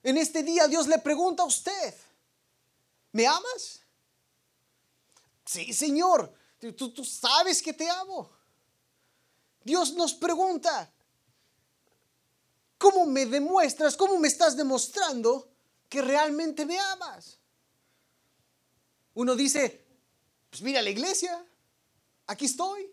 En 0.02 0.16
este 0.16 0.42
día 0.42 0.66
Dios 0.66 0.88
le 0.88 0.98
pregunta 0.98 1.42
a 1.42 1.46
usted, 1.46 1.94
¿me 3.12 3.26
amas? 3.26 3.82
Sí, 5.44 5.74
Señor, 5.74 6.32
tú, 6.74 7.04
sabes 7.04 7.60
que 7.60 7.74
te 7.74 7.86
amo. 7.90 8.30
Dios 9.62 9.92
nos 9.92 10.14
pregunta, 10.14 10.90
¿cómo 12.78 13.04
me 13.04 13.26
demuestras, 13.26 13.94
cómo 13.94 14.18
me 14.18 14.28
estás 14.28 14.56
demostrando 14.56 15.52
que 15.86 16.00
realmente 16.00 16.64
me 16.64 16.78
amas? 16.78 17.36
Uno 19.12 19.36
dice, 19.36 19.84
pues 20.48 20.62
mira 20.62 20.80
la 20.80 20.88
iglesia, 20.88 21.44
aquí 22.28 22.44
estoy. 22.44 22.88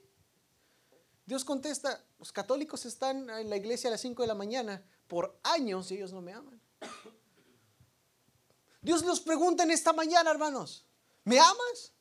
Dios 1.25 1.45
contesta, 1.45 2.03
los 2.17 2.31
católicos 2.31 2.85
están 2.85 3.29
en 3.29 3.49
la 3.49 3.57
iglesia 3.57 3.89
a 3.89 3.91
las 3.91 4.01
5 4.01 4.23
de 4.23 4.27
la 4.27 4.35
mañana 4.35 4.83
por 5.07 5.39
años 5.43 5.91
y 5.91 5.95
ellos 5.95 6.11
no 6.11 6.21
me 6.21 6.33
aman. 6.33 6.59
Dios 8.81 9.03
nos 9.03 9.19
pregunta 9.19 9.63
en 9.63 9.71
esta 9.71 9.93
mañana, 9.93 10.29
hermanos, 10.29 10.85
¿me 11.23 11.39
amas? 11.39 11.93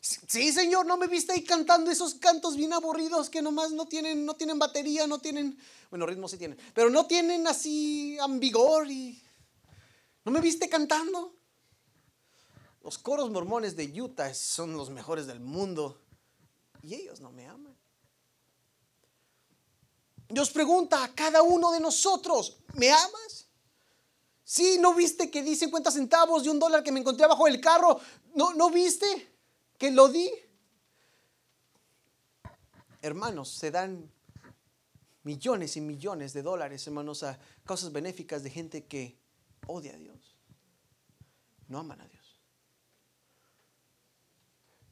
Sí, 0.00 0.52
Señor, 0.52 0.86
¿no 0.86 0.96
me 0.96 1.08
viste 1.08 1.32
ahí 1.32 1.42
cantando 1.42 1.90
esos 1.90 2.14
cantos 2.14 2.56
bien 2.56 2.72
aburridos 2.72 3.28
que 3.28 3.42
nomás 3.42 3.72
no 3.72 3.86
tienen, 3.86 4.24
no 4.24 4.34
tienen 4.34 4.58
batería, 4.58 5.08
no 5.08 5.18
tienen, 5.18 5.58
bueno, 5.90 6.06
ritmo 6.06 6.28
sí 6.28 6.38
tienen, 6.38 6.56
pero 6.72 6.88
no 6.88 7.06
tienen 7.06 7.46
así 7.46 8.16
ambigor 8.20 8.90
y... 8.90 9.22
¿No 10.24 10.32
me 10.32 10.40
viste 10.40 10.68
cantando? 10.68 11.34
Los 12.82 12.98
coros 12.98 13.30
mormones 13.30 13.76
de 13.76 14.00
Utah 14.00 14.34
son 14.34 14.76
los 14.76 14.90
mejores 14.90 15.26
del 15.26 15.40
mundo 15.40 16.00
y 16.88 16.94
ellos 16.94 17.20
no 17.20 17.30
me 17.30 17.46
aman. 17.46 17.76
Dios 20.26 20.50
pregunta 20.50 21.04
a 21.04 21.14
cada 21.14 21.42
uno 21.42 21.70
de 21.70 21.80
nosotros, 21.80 22.56
¿me 22.74 22.90
amas? 22.90 23.46
Sí, 24.42 24.78
¿no 24.80 24.94
viste 24.94 25.30
que 25.30 25.42
di 25.42 25.54
50 25.54 25.90
centavos 25.90 26.44
de 26.44 26.50
un 26.50 26.58
dólar 26.58 26.82
que 26.82 26.90
me 26.90 27.00
encontré 27.00 27.26
abajo 27.26 27.44
del 27.44 27.60
carro? 27.60 28.00
¿No, 28.34 28.54
¿No 28.54 28.70
viste 28.70 29.06
que 29.76 29.90
lo 29.90 30.08
di? 30.08 30.30
Hermanos, 33.02 33.50
se 33.50 33.70
dan 33.70 34.10
millones 35.24 35.76
y 35.76 35.82
millones 35.82 36.32
de 36.32 36.42
dólares, 36.42 36.86
hermanos, 36.86 37.22
a 37.22 37.38
causas 37.66 37.92
benéficas 37.92 38.42
de 38.42 38.50
gente 38.50 38.86
que 38.86 39.18
odia 39.66 39.92
a 39.92 39.98
Dios. 39.98 40.36
No 41.68 41.80
aman 41.80 42.00
a 42.00 42.08
Dios. 42.08 42.17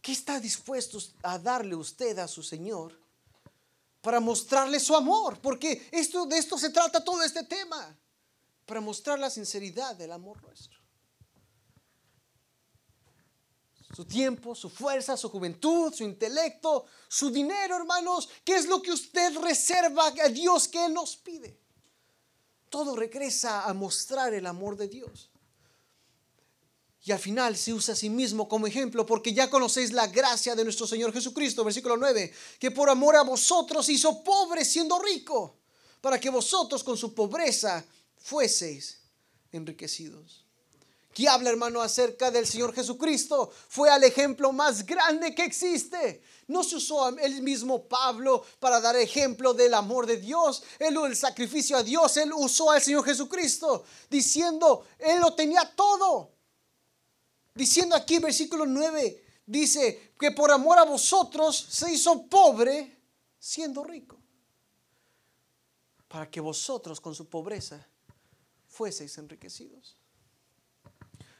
¿Qué 0.06 0.12
está 0.12 0.38
dispuesto 0.38 1.00
a 1.24 1.36
darle 1.36 1.74
usted 1.74 2.16
a 2.20 2.28
su 2.28 2.40
Señor 2.40 2.96
para 4.00 4.20
mostrarle 4.20 4.78
su 4.78 4.94
amor? 4.94 5.40
Porque 5.40 5.88
esto, 5.90 6.26
de 6.26 6.38
esto 6.38 6.56
se 6.56 6.70
trata 6.70 7.02
todo 7.02 7.24
este 7.24 7.42
tema, 7.42 7.98
para 8.64 8.80
mostrar 8.80 9.18
la 9.18 9.30
sinceridad 9.30 9.96
del 9.96 10.12
amor 10.12 10.40
nuestro. 10.44 10.78
Su 13.96 14.04
tiempo, 14.04 14.54
su 14.54 14.70
fuerza, 14.70 15.16
su 15.16 15.28
juventud, 15.28 15.92
su 15.92 16.04
intelecto, 16.04 16.86
su 17.08 17.32
dinero, 17.32 17.74
hermanos. 17.74 18.28
¿Qué 18.44 18.54
es 18.54 18.68
lo 18.68 18.80
que 18.80 18.92
usted 18.92 19.36
reserva 19.38 20.06
a 20.06 20.28
Dios 20.28 20.68
que 20.68 20.84
Él 20.84 20.94
nos 20.94 21.16
pide? 21.16 21.58
Todo 22.70 22.94
regresa 22.94 23.64
a 23.64 23.74
mostrar 23.74 24.34
el 24.34 24.46
amor 24.46 24.76
de 24.76 24.86
Dios. 24.86 25.32
Y 27.06 27.12
al 27.12 27.20
final 27.20 27.56
se 27.56 27.72
usa 27.72 27.94
a 27.94 27.96
sí 27.96 28.10
mismo 28.10 28.48
como 28.48 28.66
ejemplo, 28.66 29.06
porque 29.06 29.32
ya 29.32 29.48
conocéis 29.48 29.92
la 29.92 30.08
gracia 30.08 30.56
de 30.56 30.64
nuestro 30.64 30.88
Señor 30.88 31.12
Jesucristo, 31.12 31.62
versículo 31.62 31.96
9, 31.96 32.32
que 32.58 32.72
por 32.72 32.90
amor 32.90 33.14
a 33.14 33.22
vosotros 33.22 33.88
hizo 33.88 34.24
pobre 34.24 34.64
siendo 34.64 34.98
rico, 34.98 35.54
para 36.00 36.18
que 36.18 36.30
vosotros 36.30 36.82
con 36.82 36.96
su 36.96 37.14
pobreza 37.14 37.84
fueseis 38.16 38.98
enriquecidos. 39.52 40.44
¿Qué 41.14 41.28
habla, 41.28 41.50
hermano, 41.50 41.80
acerca 41.80 42.32
del 42.32 42.44
Señor 42.44 42.74
Jesucristo? 42.74 43.52
Fue 43.68 43.88
al 43.88 44.02
ejemplo 44.02 44.50
más 44.50 44.84
grande 44.84 45.32
que 45.32 45.44
existe. 45.44 46.24
No 46.48 46.64
se 46.64 46.74
usó 46.74 47.08
el 47.08 47.40
mismo 47.40 47.84
Pablo 47.84 48.44
para 48.58 48.80
dar 48.80 48.96
ejemplo 48.96 49.54
del 49.54 49.74
amor 49.74 50.06
de 50.06 50.16
Dios, 50.16 50.64
el 50.80 51.14
sacrificio 51.14 51.76
a 51.76 51.84
Dios, 51.84 52.16
él 52.16 52.32
usó 52.34 52.72
al 52.72 52.82
Señor 52.82 53.04
Jesucristo, 53.04 53.84
diciendo, 54.10 54.84
él 54.98 55.20
lo 55.20 55.34
tenía 55.34 55.72
todo 55.76 56.34
diciendo 57.56 57.96
aquí, 57.96 58.18
versículo 58.18 58.66
9, 58.66 59.24
dice 59.46 60.12
que 60.18 60.30
por 60.30 60.50
amor 60.50 60.78
a 60.78 60.84
vosotros 60.84 61.56
se 61.56 61.92
hizo 61.92 62.26
pobre 62.26 63.00
siendo 63.38 63.82
rico, 63.82 64.18
para 66.06 66.30
que 66.30 66.40
vosotros 66.40 67.00
con 67.00 67.14
su 67.14 67.28
pobreza 67.28 67.86
fueseis 68.68 69.16
enriquecidos. 69.18 69.96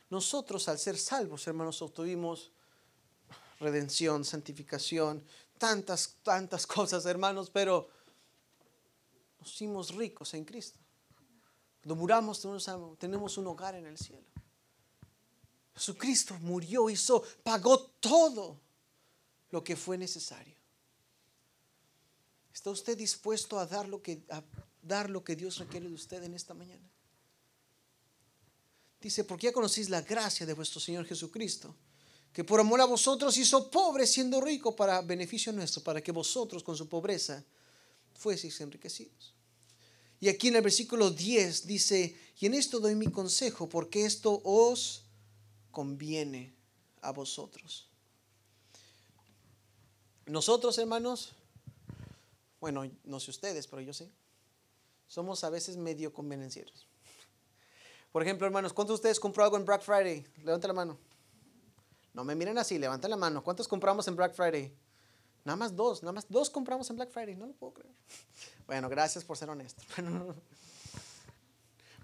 Nosotros 0.09 0.69
al 0.69 0.79
ser 0.79 0.97
salvos, 0.97 1.47
hermanos, 1.47 1.83
obtuvimos 1.83 2.53
redención, 3.61 4.25
santificación, 4.25 5.23
tantas, 5.59 6.17
tantas 6.23 6.67
cosas, 6.67 7.05
hermanos, 7.05 7.51
pero 7.51 7.89
nos 9.39 9.53
hicimos 9.53 9.95
ricos 9.95 10.33
en 10.35 10.45
Cristo. 10.45 10.79
Cuando 11.83 11.97
muramos 11.97 12.41
tenemos 12.99 13.37
un 13.37 13.47
hogar 13.49 13.75
en 13.75 13.87
el 13.87 13.99
cielo. 13.99 14.27
Jesucristo 15.77 16.39
murió, 16.41 16.89
hizo, 16.89 17.23
pagó 17.43 17.79
todo 18.01 18.59
lo 19.51 19.63
que 19.63 19.77
fue 19.77 19.99
necesario. 19.99 20.57
¿Está 22.53 22.71
usted 22.71 22.97
dispuesto 22.97 23.59
a 23.59 23.67
dar 23.67 23.87
lo 23.87 24.03
que, 24.03 24.23
a 24.31 24.43
dar 24.81 25.11
lo 25.11 25.23
que 25.23 25.37
Dios 25.37 25.59
requiere 25.59 25.89
de 25.89 25.95
usted 25.95 26.23
en 26.23 26.33
esta 26.33 26.55
mañana? 26.55 26.91
Dice, 28.99 29.25
porque 29.25 29.49
ya 29.49 29.53
conocéis 29.53 29.91
la 29.91 30.01
gracia 30.01 30.47
de 30.47 30.55
vuestro 30.55 30.81
Señor 30.81 31.05
Jesucristo, 31.05 31.77
que 32.33 32.43
por 32.43 32.59
amor 32.59 32.81
a 32.81 32.87
vosotros 32.87 33.37
hizo 33.37 33.71
pobre 33.71 34.07
siendo 34.07 34.41
rico 34.41 34.75
para 34.75 35.03
beneficio 35.03 35.53
nuestro, 35.53 35.83
para 35.83 36.01
que 36.01 36.11
vosotros 36.11 36.63
con 36.63 36.75
su 36.75 36.89
pobreza 36.89 37.45
fueseis 38.15 38.59
enriquecidos. 38.63 39.35
Y 40.21 40.29
aquí 40.29 40.49
en 40.49 40.57
el 40.57 40.63
versículo 40.63 41.11
10 41.11 41.67
dice, 41.67 42.17
y 42.41 42.47
en 42.47 42.55
esto 42.55 42.81
doy 42.81 42.95
mi 42.95 43.09
consejo, 43.09 43.69
porque 43.69 44.07
esto 44.07 44.41
os 44.43 45.06
conviene 45.77 46.55
a 47.03 47.13
vosotros. 47.13 47.87
Nosotros, 50.25 50.79
hermanos, 50.79 51.35
bueno, 52.59 52.91
no 53.05 53.21
sé 53.21 53.31
ustedes, 53.31 53.67
pero 53.67 53.83
yo 53.83 53.93
sé, 53.93 54.11
somos 55.07 55.45
a 55.45 55.51
veces 55.51 55.77
medio 55.77 56.15
convenencieros. 56.15 56.87
Por 58.11 58.23
ejemplo, 58.23 58.47
hermanos, 58.47 58.73
¿cuántos 58.73 58.95
de 58.95 59.01
ustedes 59.01 59.21
compró 59.21 59.45
algo 59.45 59.59
en 59.59 59.67
Black 59.67 59.83
Friday? 59.83 60.27
Levanta 60.45 60.67
la 60.67 60.73
mano. 60.73 60.97
No 62.15 62.25
me 62.25 62.35
miren 62.35 62.57
así, 62.57 62.79
levanten 62.79 63.11
la 63.11 63.19
mano. 63.19 63.45
¿Cuántos 63.45 63.69
compramos 63.69 64.09
en 64.09 64.17
Black 64.17 64.33
Friday? 64.33 64.75
Nada 65.45 65.57
más 65.57 65.77
dos, 65.77 66.03
nada 66.03 66.15
más 66.15 66.27
dos 66.27 66.49
compramos 66.49 66.89
en 66.89 66.97
Black 66.97 67.11
Friday, 67.11 67.37
no 67.37 67.49
lo 67.49 67.53
puedo 67.53 67.75
creer. 67.75 67.95
Bueno, 68.67 68.89
gracias 68.89 69.27
por 69.27 69.37
ser 69.37 69.51
honesto. 69.51 69.83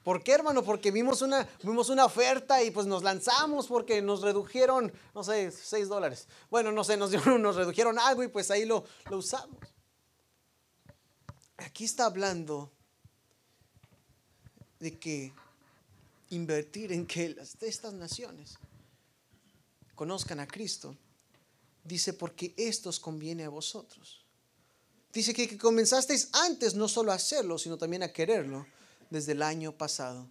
¿Por 0.03 0.25
qué, 0.25 0.33
hermano? 0.33 0.65
Porque 0.65 0.91
vimos 0.91 1.23
una, 1.23 1.49
vimos 1.63 1.89
una 1.89 2.05
oferta 2.05 2.63
y 2.63 2.71
pues 2.73 2.87
nos 2.87 3.03
lanzamos 3.05 3.69
porque 3.69 4.03
nos 4.03 4.23
redujeron, 4.23 4.93
no 5.15 5.23
sé, 5.23 5.53
6 5.53 5.89
dólares. 5.89 6.27
Bueno, 6.51 6.73
no 6.73 6.83
sé, 6.83 6.97
nos, 6.97 7.13
nos 7.27 7.57
redujeron 7.57 7.99
algo 7.99 8.23
y 8.25 8.29
pues 8.29 8.51
ahí 8.51 8.65
lo, 8.65 8.85
lo 9.09 9.19
usamos. 9.19 9.59
Aquí 11.59 11.85
está 11.85 12.07
hablando 12.07 12.73
de 14.81 14.99
que 14.99 15.33
invertir 16.31 16.93
en 16.93 17.07
que 17.07 17.37
estas 17.61 17.93
naciones 17.93 18.55
conozcan 19.95 20.41
a 20.41 20.49
Cristo, 20.49 20.97
dice, 21.85 22.13
porque 22.13 22.53
esto 22.57 22.89
os 22.89 22.99
conviene 22.99 23.45
a 23.45 23.49
vosotros. 23.49 24.25
Dice 25.13 25.33
que, 25.33 25.47
que 25.47 25.59
comenzasteis 25.59 26.31
antes 26.33 26.75
no 26.75 26.89
solo 26.89 27.13
a 27.13 27.17
hacerlo, 27.17 27.59
sino 27.59 27.79
también 27.79 28.03
a 28.03 28.13
quererlo 28.13 28.67
desde 29.13 29.33
el 29.33 29.43
año 29.43 29.73
pasado. 29.73 30.27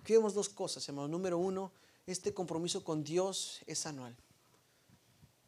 Aquí 0.00 0.14
vemos 0.14 0.34
dos 0.34 0.48
cosas, 0.48 0.88
hermano. 0.88 1.06
Número 1.06 1.38
uno, 1.38 1.70
este 2.06 2.32
compromiso 2.32 2.82
con 2.82 3.04
Dios 3.04 3.60
es 3.66 3.86
anual. 3.86 4.16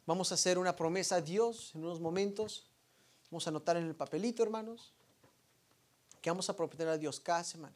Vamos 0.05 0.31
a 0.31 0.35
hacer 0.35 0.59
una 0.59 0.75
promesa 0.75 1.15
a 1.15 1.21
Dios 1.21 1.71
en 1.73 1.83
unos 1.83 1.99
momentos. 1.99 2.67
Vamos 3.31 3.47
a 3.47 3.49
anotar 3.49 3.75
en 3.77 3.85
el 3.85 3.95
papelito, 3.95 4.43
hermanos, 4.43 4.93
que 6.21 6.29
vamos 6.29 6.47
a 6.49 6.55
prometer 6.55 6.87
a 6.87 6.97
Dios 6.97 7.19
cada 7.19 7.43
semana. 7.43 7.75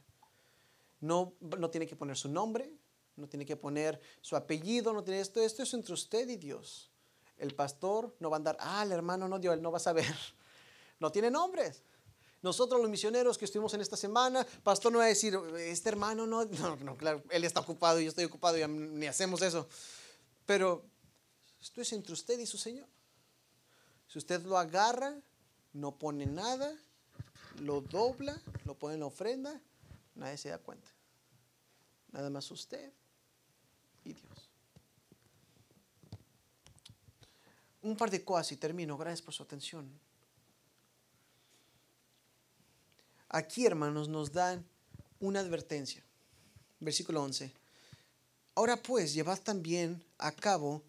No, 1.02 1.34
no 1.42 1.70
tiene 1.72 1.88
que 1.88 1.96
poner 1.96 2.16
su 2.16 2.30
nombre, 2.30 2.72
no 3.16 3.28
tiene 3.28 3.46
que 3.46 3.56
poner 3.56 4.00
su 4.22 4.36
apellido, 4.36 4.94
no 4.94 5.04
tiene 5.04 5.22
esto. 5.22 5.42
Esto 5.42 5.64
es 5.64 5.74
entre 5.74 5.94
usted 5.94 6.30
y 6.30 6.38
Dios. 6.38 6.92
El 7.38 7.56
pastor 7.56 8.16
no 8.20 8.30
va 8.30 8.36
a 8.36 8.40
andar, 8.40 8.58
ah, 8.60 8.84
el 8.84 8.92
hermano 8.92 9.28
no 9.28 9.40
dio, 9.40 9.54
él 9.54 9.62
no 9.62 9.72
va 9.72 9.78
a 9.78 9.82
saber. 9.82 10.06
No 11.02 11.14
tiene 11.14 11.32
nombres. 11.32 11.82
Nosotros 12.42 12.80
los 12.80 12.90
misioneros 12.90 13.38
que 13.38 13.46
estuvimos 13.46 13.74
en 13.74 13.82
esta 13.82 13.98
semana, 13.98 14.46
pastor 14.64 14.92
no 14.92 15.00
va 15.00 15.06
a 15.06 15.08
decir, 15.08 15.38
este 15.58 15.90
hermano 15.90 16.26
no, 16.26 16.46
no, 16.46 16.76
no 16.78 16.98
claro, 16.98 17.24
él 17.30 17.44
está 17.44 17.60
ocupado 17.60 18.00
y 18.00 18.06
yo 18.06 18.10
estoy 18.10 18.26
ocupado 18.26 18.58
y 18.58 18.68
ni 18.68 19.08
hacemos 19.08 19.42
eso. 19.42 19.68
Pero 20.46 20.86
esto 21.62 21.82
es 21.82 21.92
entre 21.94 22.14
usted 22.14 22.40
y 22.40 22.46
su 22.46 22.58
Señor. 22.58 22.88
Si 24.08 24.18
usted 24.18 24.42
lo 24.44 24.58
agarra, 24.58 25.16
no 25.74 25.98
pone 25.98 26.26
nada, 26.26 26.76
lo 27.60 27.82
dobla, 27.82 28.42
lo 28.66 28.74
pone 28.74 28.96
en 28.96 29.02
la 29.02 29.06
ofrenda, 29.06 29.62
nadie 30.16 30.38
se 30.38 30.50
da 30.50 30.58
cuenta. 30.58 30.90
Nada 32.12 32.30
más 32.30 32.50
usted 32.50 32.92
y 34.04 34.14
Dios. 34.14 34.50
Un 37.82 37.96
par 37.96 38.10
de 38.10 38.24
cosas 38.24 38.52
y 38.54 38.58
termino. 38.58 38.98
Gracias 38.98 39.22
por 39.22 39.34
su 39.34 39.44
atención. 39.44 39.90
Aquí, 43.30 43.66
hermanos, 43.66 44.10
nos 44.10 44.32
dan 44.32 44.66
una 45.20 45.40
advertencia. 45.40 46.04
Versículo 46.80 47.22
11. 47.24 47.52
Ahora 48.56 48.82
pues, 48.82 49.14
llevad 49.14 49.40
también 49.40 50.04
a 50.18 50.32
cabo 50.32 50.84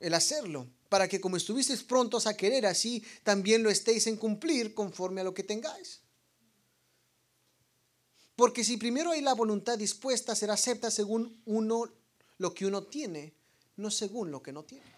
el 0.00 0.14
hacerlo, 0.14 0.66
para 0.88 1.08
que 1.08 1.20
como 1.20 1.36
estuvisteis 1.36 1.82
prontos 1.82 2.26
a 2.26 2.36
querer, 2.36 2.66
así 2.66 3.02
también 3.24 3.62
lo 3.62 3.70
estéis 3.70 4.06
en 4.06 4.16
cumplir 4.16 4.74
conforme 4.74 5.20
a 5.20 5.24
lo 5.24 5.34
que 5.34 5.42
tengáis. 5.42 6.00
Porque 8.36 8.62
si 8.62 8.76
primero 8.76 9.10
hay 9.10 9.20
la 9.20 9.34
voluntad 9.34 9.76
dispuesta, 9.76 10.36
será 10.36 10.54
acepta 10.54 10.90
según 10.90 11.42
uno 11.44 11.90
lo 12.38 12.54
que 12.54 12.66
uno 12.66 12.84
tiene, 12.84 13.34
no 13.76 13.90
según 13.90 14.30
lo 14.30 14.42
que 14.42 14.52
no 14.52 14.62
tiene. 14.62 14.97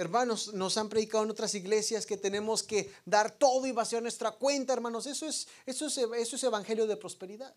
Hermanos, 0.00 0.54
nos 0.54 0.78
han 0.78 0.88
predicado 0.88 1.24
en 1.24 1.30
otras 1.30 1.54
iglesias 1.54 2.06
que 2.06 2.16
tenemos 2.16 2.62
que 2.62 2.90
dar 3.04 3.30
todo 3.32 3.66
y 3.66 3.72
vaciar 3.72 4.00
nuestra 4.00 4.30
cuenta, 4.30 4.72
hermanos. 4.72 5.04
Eso 5.04 5.26
es, 5.26 5.46
eso 5.66 5.88
es, 5.88 5.98
eso 5.98 6.36
es 6.36 6.42
evangelio 6.42 6.86
de 6.86 6.96
prosperidad. 6.96 7.54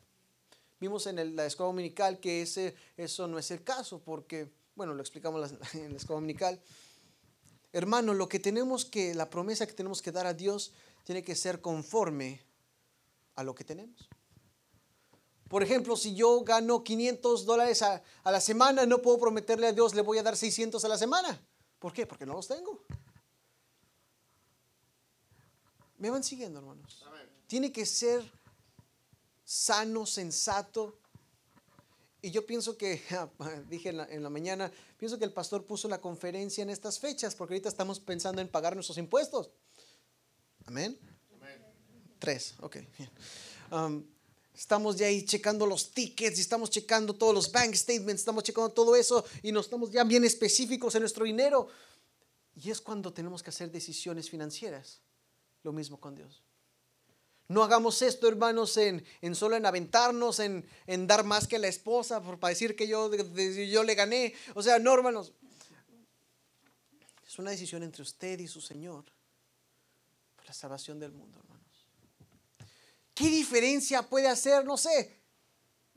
Vimos 0.77 1.07
en 1.07 1.37
la 1.37 1.45
escuela 1.45 1.67
dominical 1.67 2.19
que 2.19 2.41
ese, 2.41 2.75
eso 2.97 3.29
no 3.29 3.39
es 3.39 3.49
el 3.51 3.63
caso, 3.63 3.99
porque, 3.99 4.51
bueno, 4.75 4.93
lo 4.93 4.99
explicamos 4.99 5.51
en 5.73 5.91
la 5.91 5.97
escuela 5.97 6.17
dominical. 6.17 6.59
Hermano, 7.71 8.13
lo 8.13 8.27
que 8.27 8.39
tenemos 8.39 8.83
que, 8.83 9.15
la 9.15 9.29
promesa 9.29 9.65
que 9.65 9.71
tenemos 9.71 10.01
que 10.01 10.11
dar 10.11 10.27
a 10.27 10.33
Dios 10.33 10.73
tiene 11.05 11.23
que 11.23 11.37
ser 11.37 11.61
conforme 11.61 12.41
a 13.35 13.43
lo 13.45 13.55
que 13.55 13.63
tenemos. 13.63 14.09
Por 15.47 15.63
ejemplo, 15.63 15.95
si 15.95 16.13
yo 16.13 16.41
gano 16.41 16.83
500 16.83 17.45
dólares 17.45 17.81
a, 17.83 18.03
a, 18.21 18.31
la 18.31 18.41
semana, 18.41 18.85
no 18.85 19.01
puedo 19.01 19.17
prometerle 19.17 19.67
a 19.67 19.71
Dios, 19.71 19.95
le 19.95 20.01
voy 20.01 20.17
a 20.17 20.23
dar 20.23 20.35
600 20.35 20.83
a 20.83 20.89
la 20.89 20.97
semana. 20.97 21.41
¿Por 21.83 21.91
qué? 21.91 22.07
Porque 22.07 22.25
no 22.25 22.31
los 22.31 22.47
tengo. 22.47 22.85
Me 25.97 26.09
van 26.09 26.23
siguiendo, 26.23 26.59
hermanos. 26.59 27.03
Tiene 27.45 27.73
que 27.73 27.85
ser 27.85 28.23
sano, 29.43 30.05
sensato. 30.05 30.97
Y 32.21 32.31
yo 32.31 32.45
pienso 32.45 32.77
que, 32.77 33.01
dije 33.67 33.89
en 33.89 33.97
la, 33.97 34.05
en 34.05 34.23
la, 34.23 34.29
mañana, 34.29 34.71
pienso 34.97 35.19
que 35.19 35.25
el 35.25 35.33
pastor 35.33 35.65
puso 35.65 35.89
la 35.89 35.99
conferencia 35.99 36.61
en 36.61 36.69
estas 36.69 36.99
fechas, 36.99 37.35
porque 37.35 37.55
ahorita 37.55 37.67
estamos 37.67 37.99
pensando 37.99 38.41
en 38.41 38.47
pagar 38.47 38.75
nuestros 38.75 38.97
impuestos. 38.97 39.51
Amén. 40.65 40.97
Tres, 42.17 42.55
ok. 42.61 42.77
Um, 43.73 44.05
Estamos 44.53 44.97
ya 44.97 45.07
ahí 45.07 45.25
checando 45.25 45.65
los 45.65 45.91
tickets 45.91 46.37
y 46.37 46.41
estamos 46.41 46.69
checando 46.69 47.13
todos 47.15 47.33
los 47.33 47.51
bank 47.51 47.73
statements, 47.73 48.21
estamos 48.21 48.43
checando 48.43 48.69
todo 48.69 48.95
eso 48.95 49.25
y 49.41 49.51
nos 49.51 49.65
estamos 49.65 49.91
ya 49.91 50.03
bien 50.03 50.23
específicos 50.23 50.93
en 50.95 51.01
nuestro 51.01 51.25
dinero. 51.25 51.67
Y 52.55 52.69
es 52.69 52.79
cuando 52.79 53.11
tenemos 53.11 53.41
que 53.41 53.49
hacer 53.49 53.71
decisiones 53.71 54.29
financieras. 54.29 54.99
Lo 55.63 55.71
mismo 55.71 55.99
con 55.99 56.13
Dios. 56.13 56.43
No 57.47 57.63
hagamos 57.63 58.01
esto, 58.01 58.27
hermanos, 58.27 58.77
en, 58.77 59.03
en 59.21 59.35
solo 59.35 59.55
en 59.55 59.65
aventarnos, 59.65 60.39
en, 60.39 60.65
en, 60.87 61.07
dar 61.07 61.23
más 61.23 61.47
que 61.47 61.59
la 61.59 61.67
esposa, 61.67 62.21
por, 62.21 62.39
para 62.39 62.49
decir 62.49 62.75
que 62.75 62.87
yo, 62.87 63.11
yo 63.13 63.83
le 63.83 63.95
gané. 63.95 64.33
O 64.53 64.63
sea, 64.63 64.79
no, 64.79 64.93
hermanos. 64.93 65.33
Es 67.27 67.39
una 67.39 67.51
decisión 67.51 67.81
entre 67.83 68.03
usted 68.03 68.39
y 68.39 68.47
su 68.47 68.61
Señor 68.61 69.05
por 70.35 70.45
la 70.45 70.53
salvación 70.53 70.99
del 70.99 71.11
mundo, 71.11 71.39
hermano. 71.39 71.52
¿Qué 73.13 73.29
diferencia 73.29 74.01
puede 74.03 74.27
hacer? 74.27 74.65
No 74.65 74.77
sé. 74.77 75.23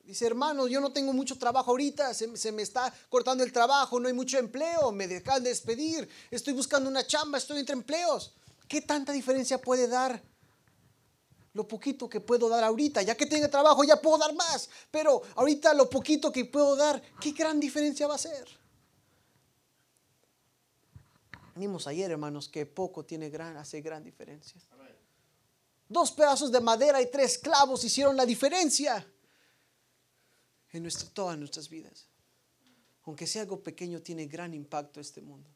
Dice, 0.06 0.24
hermano, 0.24 0.68
yo 0.68 0.80
no 0.80 0.92
tengo 0.92 1.12
mucho 1.12 1.36
trabajo 1.36 1.72
ahorita, 1.72 2.14
se, 2.14 2.52
me 2.52 2.62
está 2.62 2.94
cortando 3.08 3.42
el 3.42 3.50
trabajo, 3.52 3.98
no 3.98 4.06
hay 4.06 4.14
mucho 4.14 4.38
empleo, 4.38 4.92
me 4.92 5.08
dejan 5.08 5.42
de 5.42 5.48
despedir, 5.48 6.08
estoy 6.30 6.52
buscando 6.52 6.88
una 6.88 7.04
chamba, 7.04 7.38
estoy 7.38 7.58
entre 7.58 7.72
empleos. 7.72 8.32
¿Qué 8.68 8.82
tanta 8.82 9.12
diferencia 9.12 9.60
puede 9.60 9.88
dar? 9.88 10.22
Lo 11.54 11.66
poquito 11.66 12.08
que 12.08 12.20
puedo 12.20 12.48
dar 12.48 12.62
ahorita, 12.62 13.02
ya 13.02 13.16
que 13.16 13.26
tenga 13.26 13.48
trabajo 13.48 13.82
ya 13.82 14.00
puedo 14.00 14.18
dar 14.18 14.32
más, 14.34 14.70
pero 14.92 15.22
ahorita 15.34 15.74
lo 15.74 15.90
poquito 15.90 16.30
que 16.30 16.44
puedo 16.44 16.76
dar, 16.76 17.02
¿qué 17.20 17.32
gran 17.32 17.58
diferencia 17.58 18.06
va 18.06 18.14
a 18.14 18.18
ser? 18.18 18.46
Vimos 21.56 21.88
ayer, 21.88 22.12
hermanos, 22.12 22.48
que 22.48 22.64
poco 22.64 23.04
tiene 23.04 23.28
gran, 23.28 23.56
hace 23.56 23.80
gran 23.80 24.04
diferencia. 24.04 24.60
Dos 25.88 26.10
pedazos 26.12 26.50
de 26.50 26.60
madera 26.60 27.00
y 27.00 27.10
tres 27.10 27.38
clavos 27.38 27.84
hicieron 27.84 28.16
la 28.16 28.26
diferencia 28.26 29.06
en 30.72 30.82
nuestra, 30.82 31.08
todas 31.10 31.38
nuestras 31.38 31.68
vidas. 31.68 32.08
Aunque 33.04 33.26
sea 33.26 33.42
algo 33.42 33.62
pequeño, 33.62 34.02
tiene 34.02 34.26
gran 34.26 34.52
impacto 34.52 35.00
este 35.00 35.22
mundo. 35.22 35.48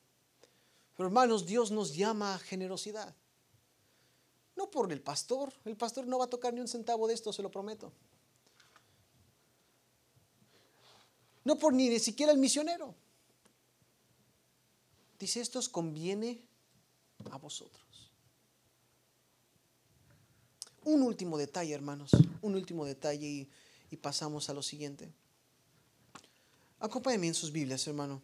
Pero 0.97 1.09
hermanos, 1.09 1.47
Dios 1.47 1.71
nos 1.71 1.95
llama 1.95 2.35
a 2.35 2.39
generosidad. 2.39 3.15
No 4.55 4.71
por 4.71 4.93
el 4.93 5.01
pastor. 5.01 5.53
El 5.65 5.77
pastor 5.77 6.07
no 6.07 6.19
va 6.19 6.27
a 6.27 6.31
tocar 6.31 6.55
ni 6.55 6.61
un 6.61 6.69
centavo 6.69 7.09
de 7.09 7.15
esto, 7.15 7.33
se 7.33 7.43
lo 7.43 7.51
prometo. 7.51 7.93
No 11.45 11.57
por 11.57 11.73
ni 11.73 11.99
siquiera 11.99 12.31
el 12.31 12.39
misionero. 12.39 12.95
Dice, 15.19 15.41
esto 15.41 15.59
os 15.59 15.69
conviene 15.69 16.47
a 17.31 17.39
vosotros. 17.39 17.90
Un 20.85 21.03
último 21.03 21.37
detalle, 21.37 21.75
hermanos, 21.75 22.11
un 22.43 22.55
último 22.55 22.85
detalle 22.85 23.49
y, 23.91 23.97
pasamos 23.97 24.49
a 24.49 24.55
lo 24.55 24.63
siguiente. 24.63 25.13
Acompáñenme 26.79 27.29
en 27.29 27.35
sus 27.35 27.53
Biblias, 27.53 27.87
hermano. 27.87 28.23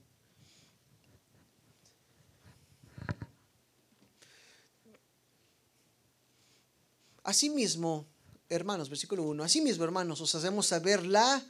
Asimismo, 7.24 8.06
hermanos, 8.48 8.88
versículo 8.88 9.24
1, 9.24 9.42
asimismo, 9.42 9.84
hermanos, 9.84 10.20
os 10.20 10.34
hacemos 10.34 10.66
saber 10.66 11.04
la 11.04 11.42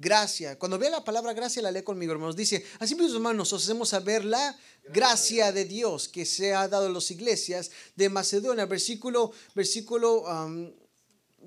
gracia. 0.00 0.58
Cuando 0.58 0.78
vea 0.78 0.90
la 0.90 1.04
palabra 1.04 1.34
gracia, 1.34 1.60
la 1.60 1.70
lee 1.70 1.82
conmigo, 1.82 2.12
hermanos. 2.12 2.34
Dice, 2.34 2.64
así 2.78 2.94
mismo, 2.94 3.14
hermanos, 3.14 3.52
os 3.52 3.62
hacemos 3.62 3.90
saber 3.90 4.24
la 4.24 4.58
gracia 4.88 5.52
de 5.52 5.66
Dios 5.66 6.08
que 6.08 6.24
se 6.24 6.54
ha 6.54 6.66
dado 6.66 6.86
a 6.86 6.88
las 6.88 7.10
iglesias 7.10 7.70
de 7.94 8.08
Macedonia. 8.08 8.64
Versículo, 8.64 9.30
versículo, 9.54 10.24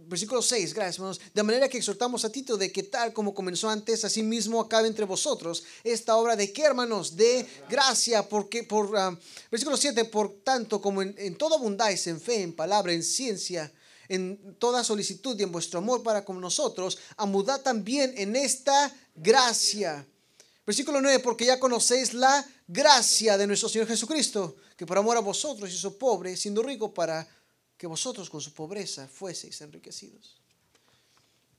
versículo 0.05 0.43
6, 0.43 0.73
gracias, 0.75 0.97
hermanos. 0.97 1.19
De 1.33 1.41
manera 1.41 1.67
que 1.67 1.79
exhortamos 1.79 2.23
a 2.25 2.31
Tito 2.31 2.55
de 2.55 2.71
que 2.71 2.83
tal 2.83 3.11
como 3.11 3.33
comenzó 3.33 3.69
antes, 3.69 4.05
así 4.05 4.21
mismo 4.21 4.61
acabe 4.61 4.87
entre 4.87 5.05
vosotros 5.05 5.63
esta 5.83 6.15
obra 6.15 6.35
de 6.35 6.53
qué, 6.53 6.61
hermanos, 6.61 7.15
de 7.15 7.47
gracia, 7.67 8.29
porque 8.29 8.63
por, 8.63 8.91
versículo 9.49 9.77
7, 9.77 10.05
por 10.05 10.43
tanto, 10.43 10.79
como 10.79 11.01
en, 11.01 11.15
en 11.17 11.35
todo 11.35 11.55
abundáis 11.55 12.05
en 12.05 12.21
fe, 12.21 12.43
en 12.43 12.53
palabra, 12.53 12.93
en 12.93 13.01
ciencia, 13.01 13.73
en 14.13 14.55
toda 14.59 14.83
solicitud 14.83 15.39
y 15.39 15.43
en 15.43 15.51
vuestro 15.51 15.79
amor 15.79 16.03
para 16.03 16.23
con 16.23 16.39
nosotros, 16.39 16.99
a 17.17 17.25
mudar 17.25 17.59
también 17.63 18.13
en 18.15 18.35
esta 18.35 18.95
gracia. 19.15 20.05
Versículo 20.65 21.01
9, 21.01 21.19
porque 21.19 21.45
ya 21.45 21.59
conocéis 21.59 22.13
la 22.13 22.45
gracia 22.67 23.37
de 23.37 23.47
nuestro 23.47 23.69
Señor 23.69 23.87
Jesucristo, 23.87 24.55
que 24.77 24.85
por 24.85 24.97
amor 24.97 25.17
a 25.17 25.21
vosotros 25.21 25.73
hizo 25.73 25.97
pobre, 25.97 26.37
siendo 26.37 26.61
rico, 26.61 26.93
para 26.93 27.27
que 27.75 27.87
vosotros 27.87 28.29
con 28.29 28.39
su 28.39 28.53
pobreza 28.53 29.07
fueseis 29.07 29.59
enriquecidos. 29.61 30.39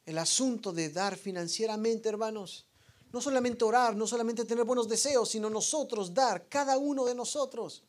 el 0.07 0.19
asunto 0.19 0.71
de 0.71 0.90
dar 0.90 1.17
financieramente, 1.17 2.11
hermanos. 2.11 2.67
No 3.11 3.23
solamente 3.23 3.64
orar, 3.64 3.97
no 3.97 4.07
solamente 4.07 4.45
tener 4.45 4.64
buenos 4.64 4.87
deseos, 4.87 5.31
sino 5.31 5.49
nosotros 5.49 6.12
dar, 6.12 6.47
cada 6.49 6.77
uno 6.77 7.07
de 7.07 7.14
nosotros. 7.14 7.83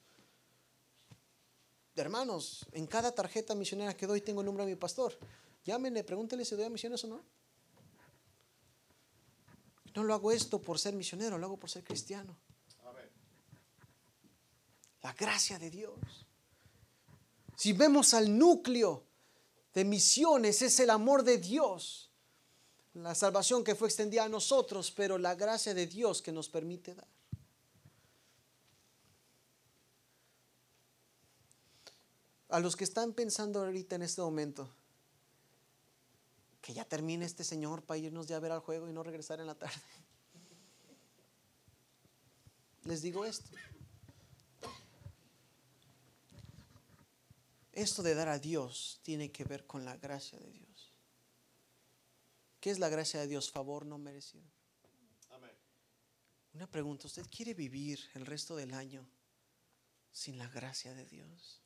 Hermanos, 1.95 2.65
en 2.73 2.87
cada 2.87 3.13
tarjeta 3.13 3.55
misionera 3.55 3.95
que 3.95 4.05
doy 4.05 4.21
tengo 4.21 4.41
el 4.41 4.45
nombre 4.45 4.65
de 4.65 4.71
mi 4.71 4.75
pastor. 4.75 5.17
Llámenle, 5.63 6.03
pregúntenle 6.03 6.43
si 6.43 6.55
doy 6.55 6.65
a 6.65 6.69
misiones 6.69 7.03
o 7.05 7.07
no. 7.07 7.23
No 9.95 10.03
lo 10.03 10.13
hago 10.13 10.31
esto 10.31 10.61
por 10.61 10.77
ser 10.77 10.93
misionero, 10.93 11.37
lo 11.37 11.45
hago 11.45 11.57
por 11.57 11.69
ser 11.69 11.83
cristiano. 11.83 12.35
La 15.01 15.13
gracia 15.13 15.57
de 15.57 15.69
Dios. 15.69 16.25
Si 17.55 17.71
vemos 17.71 18.13
al 18.13 18.37
núcleo 18.37 19.05
de 19.73 19.85
misiones, 19.85 20.61
es 20.61 20.79
el 20.79 20.89
amor 20.89 21.23
de 21.23 21.37
Dios. 21.37 22.11
La 22.93 23.15
salvación 23.15 23.63
que 23.63 23.75
fue 23.75 23.87
extendida 23.87 24.25
a 24.25 24.29
nosotros, 24.29 24.91
pero 24.91 25.17
la 25.17 25.35
gracia 25.35 25.73
de 25.73 25.87
Dios 25.87 26.21
que 26.21 26.31
nos 26.31 26.49
permite 26.49 26.95
dar. 26.95 27.14
A 32.49 32.59
los 32.59 32.75
que 32.75 32.83
están 32.83 33.13
pensando 33.13 33.63
ahorita 33.63 33.95
en 33.95 34.03
este 34.03 34.21
momento, 34.21 34.69
que 36.61 36.73
ya 36.73 36.85
termine 36.85 37.25
este 37.25 37.43
Señor 37.43 37.83
para 37.83 37.97
irnos 37.97 38.27
ya 38.27 38.37
a 38.37 38.39
ver 38.39 38.51
al 38.51 38.59
juego 38.59 38.89
y 38.89 38.93
no 38.93 39.03
regresar 39.03 39.39
en 39.39 39.47
la 39.47 39.55
tarde. 39.55 39.81
Les 42.83 43.01
digo 43.01 43.25
esto. 43.25 43.49
Esto 47.71 48.03
de 48.03 48.15
dar 48.15 48.29
a 48.29 48.39
Dios 48.39 48.99
tiene 49.03 49.31
que 49.31 49.43
ver 49.43 49.67
con 49.67 49.83
la 49.83 49.97
gracia 49.97 50.39
de 50.39 50.49
Dios. 50.49 50.93
¿Qué 52.61 52.71
es 52.71 52.79
la 52.79 52.89
gracia 52.89 53.19
de 53.19 53.27
Dios? 53.27 53.51
Favor 53.51 53.85
no 53.85 53.97
merecido. 53.97 54.49
Una 56.53 56.67
pregunta, 56.67 57.05
¿usted 57.05 57.27
quiere 57.29 57.53
vivir 57.53 57.99
el 58.13 58.25
resto 58.25 58.55
del 58.55 58.73
año 58.73 59.05
sin 60.13 60.37
la 60.37 60.47
gracia 60.47 60.93
de 60.93 61.05
Dios? 61.05 61.64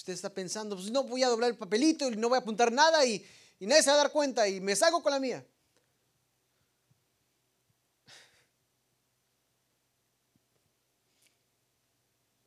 Usted 0.00 0.14
está 0.14 0.32
pensando, 0.32 0.76
pues 0.76 0.90
no 0.90 1.04
voy 1.04 1.22
a 1.22 1.28
doblar 1.28 1.50
el 1.50 1.58
papelito 1.58 2.08
y 2.08 2.16
no 2.16 2.30
voy 2.30 2.36
a 2.36 2.40
apuntar 2.40 2.72
nada 2.72 3.04
y, 3.04 3.22
y 3.58 3.66
nadie 3.66 3.82
se 3.82 3.90
va 3.90 3.96
a 3.96 3.98
dar 3.98 4.10
cuenta 4.10 4.48
y 4.48 4.58
me 4.58 4.74
salgo 4.74 5.02
con 5.02 5.12
la 5.12 5.20
mía. 5.20 5.46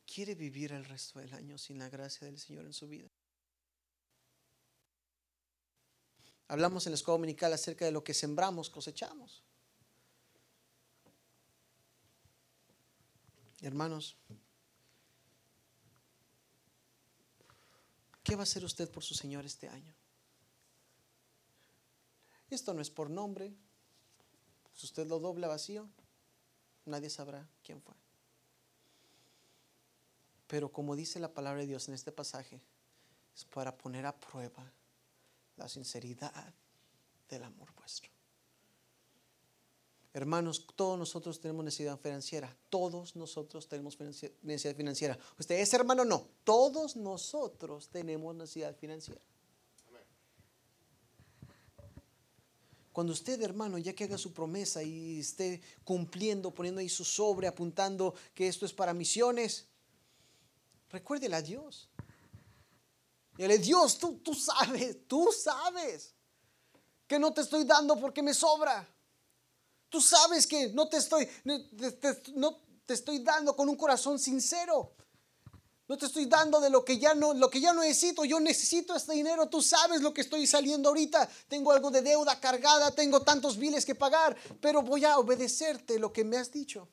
¿Quiere 0.04 0.34
vivir 0.34 0.72
el 0.72 0.84
resto 0.84 1.20
del 1.20 1.32
año 1.32 1.56
sin 1.56 1.78
la 1.78 1.88
gracia 1.88 2.26
del 2.26 2.40
Señor 2.40 2.64
en 2.64 2.72
su 2.72 2.88
vida? 2.88 3.08
Hablamos 6.48 6.88
en 6.88 6.90
la 6.90 6.96
escuela 6.96 7.18
dominical 7.18 7.52
acerca 7.52 7.84
de 7.84 7.92
lo 7.92 8.02
que 8.02 8.14
sembramos, 8.14 8.68
cosechamos. 8.68 9.44
Hermanos, 13.62 14.16
¿Qué 18.34 18.36
va 18.36 18.42
a 18.42 18.50
hacer 18.50 18.64
usted 18.64 18.90
por 18.90 19.04
su 19.04 19.14
Señor 19.14 19.46
este 19.46 19.68
año? 19.68 19.94
Esto 22.50 22.74
no 22.74 22.82
es 22.82 22.90
por 22.90 23.08
nombre. 23.08 23.54
Si 24.74 24.86
usted 24.86 25.06
lo 25.06 25.20
dobla 25.20 25.46
vacío, 25.46 25.88
nadie 26.84 27.10
sabrá 27.10 27.48
quién 27.62 27.80
fue. 27.80 27.94
Pero 30.48 30.72
como 30.72 30.96
dice 30.96 31.20
la 31.20 31.32
palabra 31.32 31.60
de 31.60 31.68
Dios 31.68 31.86
en 31.86 31.94
este 31.94 32.10
pasaje, 32.10 32.60
es 33.36 33.44
para 33.44 33.78
poner 33.78 34.04
a 34.04 34.18
prueba 34.18 34.68
la 35.56 35.68
sinceridad 35.68 36.52
del 37.28 37.44
amor 37.44 37.72
vuestro. 37.76 38.10
Hermanos, 40.14 40.64
todos 40.76 40.96
nosotros 40.96 41.40
tenemos 41.40 41.64
necesidad 41.64 41.98
financiera. 41.98 42.56
Todos 42.70 43.16
nosotros 43.16 43.66
tenemos 43.66 43.98
necesidad 44.42 44.76
financiera. 44.76 45.18
¿Usted 45.40 45.58
es 45.58 45.74
hermano? 45.74 46.04
No. 46.04 46.28
Todos 46.44 46.94
nosotros 46.94 47.88
tenemos 47.88 48.32
necesidad 48.32 48.76
financiera. 48.76 49.20
Cuando 52.92 53.12
usted, 53.12 53.42
hermano, 53.42 53.76
ya 53.76 53.92
que 53.92 54.04
haga 54.04 54.16
su 54.16 54.32
promesa 54.32 54.84
y 54.84 55.18
esté 55.18 55.60
cumpliendo, 55.82 56.54
poniendo 56.54 56.80
ahí 56.80 56.88
su 56.88 57.04
sobre, 57.04 57.48
apuntando 57.48 58.14
que 58.36 58.46
esto 58.46 58.64
es 58.64 58.72
para 58.72 58.94
misiones, 58.94 59.66
recuérdele 60.90 61.34
a 61.34 61.42
Dios. 61.42 61.88
Dile, 63.36 63.58
Dios, 63.58 63.98
tú, 63.98 64.18
tú 64.18 64.32
sabes, 64.32 64.96
tú 65.08 65.28
sabes 65.32 66.14
que 67.08 67.18
no 67.18 67.34
te 67.34 67.40
estoy 67.40 67.64
dando 67.64 67.98
porque 67.98 68.22
me 68.22 68.32
sobra. 68.32 68.93
Tú 69.94 70.00
sabes 70.00 70.44
que 70.48 70.70
no 70.70 70.88
te 70.88 70.96
estoy, 70.96 71.28
no 72.34 72.58
te 72.84 72.94
estoy 72.94 73.20
dando 73.20 73.54
con 73.54 73.68
un 73.68 73.76
corazón 73.76 74.18
sincero. 74.18 74.92
No 75.86 75.96
te 75.96 76.06
estoy 76.06 76.26
dando 76.26 76.58
de 76.58 76.68
lo 76.68 76.84
que 76.84 76.98
ya 76.98 77.14
no, 77.14 77.32
lo 77.32 77.48
que 77.48 77.60
ya 77.60 77.72
necesito. 77.72 78.24
Yo 78.24 78.40
necesito 78.40 78.96
este 78.96 79.12
dinero. 79.12 79.48
Tú 79.48 79.62
sabes 79.62 80.02
lo 80.02 80.12
que 80.12 80.22
estoy 80.22 80.48
saliendo 80.48 80.88
ahorita. 80.88 81.30
Tengo 81.46 81.70
algo 81.70 81.92
de 81.92 82.02
deuda 82.02 82.40
cargada, 82.40 82.90
tengo 82.90 83.22
tantos 83.22 83.56
biles 83.56 83.86
que 83.86 83.94
pagar, 83.94 84.36
pero 84.60 84.82
voy 84.82 85.04
a 85.04 85.16
obedecerte 85.16 86.00
lo 86.00 86.12
que 86.12 86.24
me 86.24 86.38
has 86.38 86.50
dicho. 86.50 86.88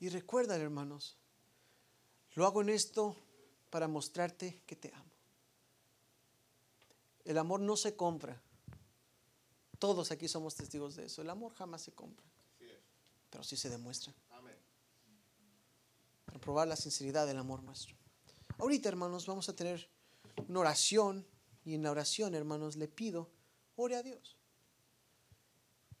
Y 0.00 0.08
recuerda, 0.08 0.56
hermanos, 0.56 1.18
lo 2.32 2.46
hago 2.46 2.62
en 2.62 2.70
esto 2.70 3.14
para 3.68 3.88
mostrarte 3.88 4.62
que 4.64 4.76
te 4.76 4.90
amo. 4.94 5.12
El 7.26 7.36
amor 7.36 7.60
no 7.60 7.76
se 7.76 7.94
compra. 7.94 8.40
Todos 9.86 10.10
aquí 10.10 10.26
somos 10.26 10.56
testigos 10.56 10.96
de 10.96 11.04
eso. 11.04 11.22
El 11.22 11.30
amor 11.30 11.54
jamás 11.54 11.80
se 11.80 11.92
compra, 11.92 12.26
pero 13.30 13.44
sí 13.44 13.56
se 13.56 13.70
demuestra. 13.70 14.12
Para 16.24 16.40
probar 16.40 16.66
la 16.66 16.74
sinceridad 16.74 17.24
del 17.24 17.38
amor 17.38 17.62
nuestro. 17.62 17.94
Ahorita, 18.58 18.88
hermanos, 18.88 19.26
vamos 19.26 19.48
a 19.48 19.54
tener 19.54 19.88
una 20.48 20.58
oración 20.58 21.24
y 21.64 21.74
en 21.74 21.84
la 21.84 21.92
oración, 21.92 22.34
hermanos, 22.34 22.74
le 22.74 22.88
pido, 22.88 23.30
ore 23.76 23.94
a 23.94 24.02
Dios. 24.02 24.36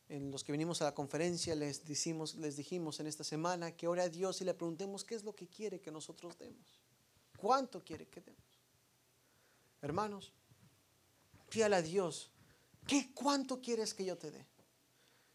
En 0.08 0.32
los 0.32 0.42
que 0.42 0.50
venimos 0.50 0.82
a 0.82 0.86
la 0.86 0.92
conferencia 0.92 1.54
les, 1.54 1.84
decimos, 1.84 2.34
les 2.34 2.56
dijimos 2.56 2.98
en 2.98 3.06
esta 3.06 3.22
semana 3.22 3.76
que 3.76 3.86
ore 3.86 4.02
a 4.02 4.08
Dios 4.08 4.40
y 4.40 4.44
le 4.44 4.54
preguntemos 4.54 5.04
qué 5.04 5.14
es 5.14 5.22
lo 5.22 5.36
que 5.36 5.46
quiere 5.46 5.80
que 5.80 5.92
nosotros 5.92 6.36
demos. 6.38 6.80
¿Cuánto 7.36 7.84
quiere 7.84 8.08
que 8.08 8.20
demos? 8.20 8.60
Hermanos, 9.80 10.32
pídale 11.48 11.76
a 11.76 11.82
Dios 11.82 12.32
¿Qué, 12.86 13.12
¿Cuánto 13.14 13.60
quieres 13.60 13.94
que 13.94 14.04
yo 14.04 14.16
te 14.16 14.30
dé? 14.30 14.46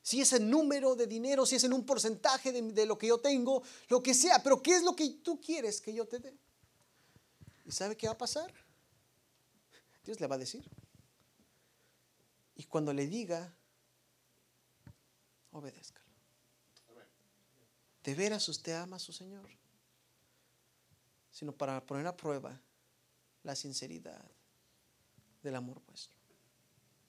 Si 0.02 0.20
es 0.20 0.34
el 0.34 0.50
número 0.50 0.96
de 0.96 1.06
dinero, 1.06 1.46
si 1.46 1.56
es 1.56 1.64
en 1.64 1.74
un 1.74 1.86
porcentaje 1.86 2.52
de, 2.52 2.62
de, 2.62 2.86
lo 2.86 2.98
que 2.98 3.08
yo 3.08 3.20
tengo, 3.20 3.62
lo 3.90 4.02
que 4.02 4.14
sea, 4.14 4.42
pero 4.42 4.62
¿qué 4.62 4.76
es 4.76 4.84
lo 4.84 4.96
que 4.96 5.10
tú 5.24 5.40
quieres 5.40 5.80
que 5.80 5.94
yo 5.94 6.08
te 6.08 6.20
dé? 6.20 6.36
¿Y 7.66 7.72
sabe 7.72 7.96
qué 7.96 8.08
va 8.08 8.14
a 8.14 8.18
pasar? 8.18 8.52
Dios 10.04 10.20
le 10.20 10.28
va 10.28 10.36
a 10.36 10.40
decir. 10.40 10.68
Y 12.56 12.64
cuando 12.64 12.94
le 12.94 13.08
diga, 13.08 13.56
obedézcalo. 15.52 16.12
¿De 18.04 18.16
veras 18.16 18.48
usted 18.50 18.74
ama 18.74 18.96
a 18.96 19.00
su 19.00 19.14
Señor? 19.14 19.50
Sino 21.32 21.54
para 21.54 21.86
poner 21.86 22.08
a 22.08 22.18
prueba 22.18 22.60
la 23.44 23.56
sinceridad 23.56 24.30
del 25.44 25.56
amor 25.56 25.82
vuestro. 25.86 26.21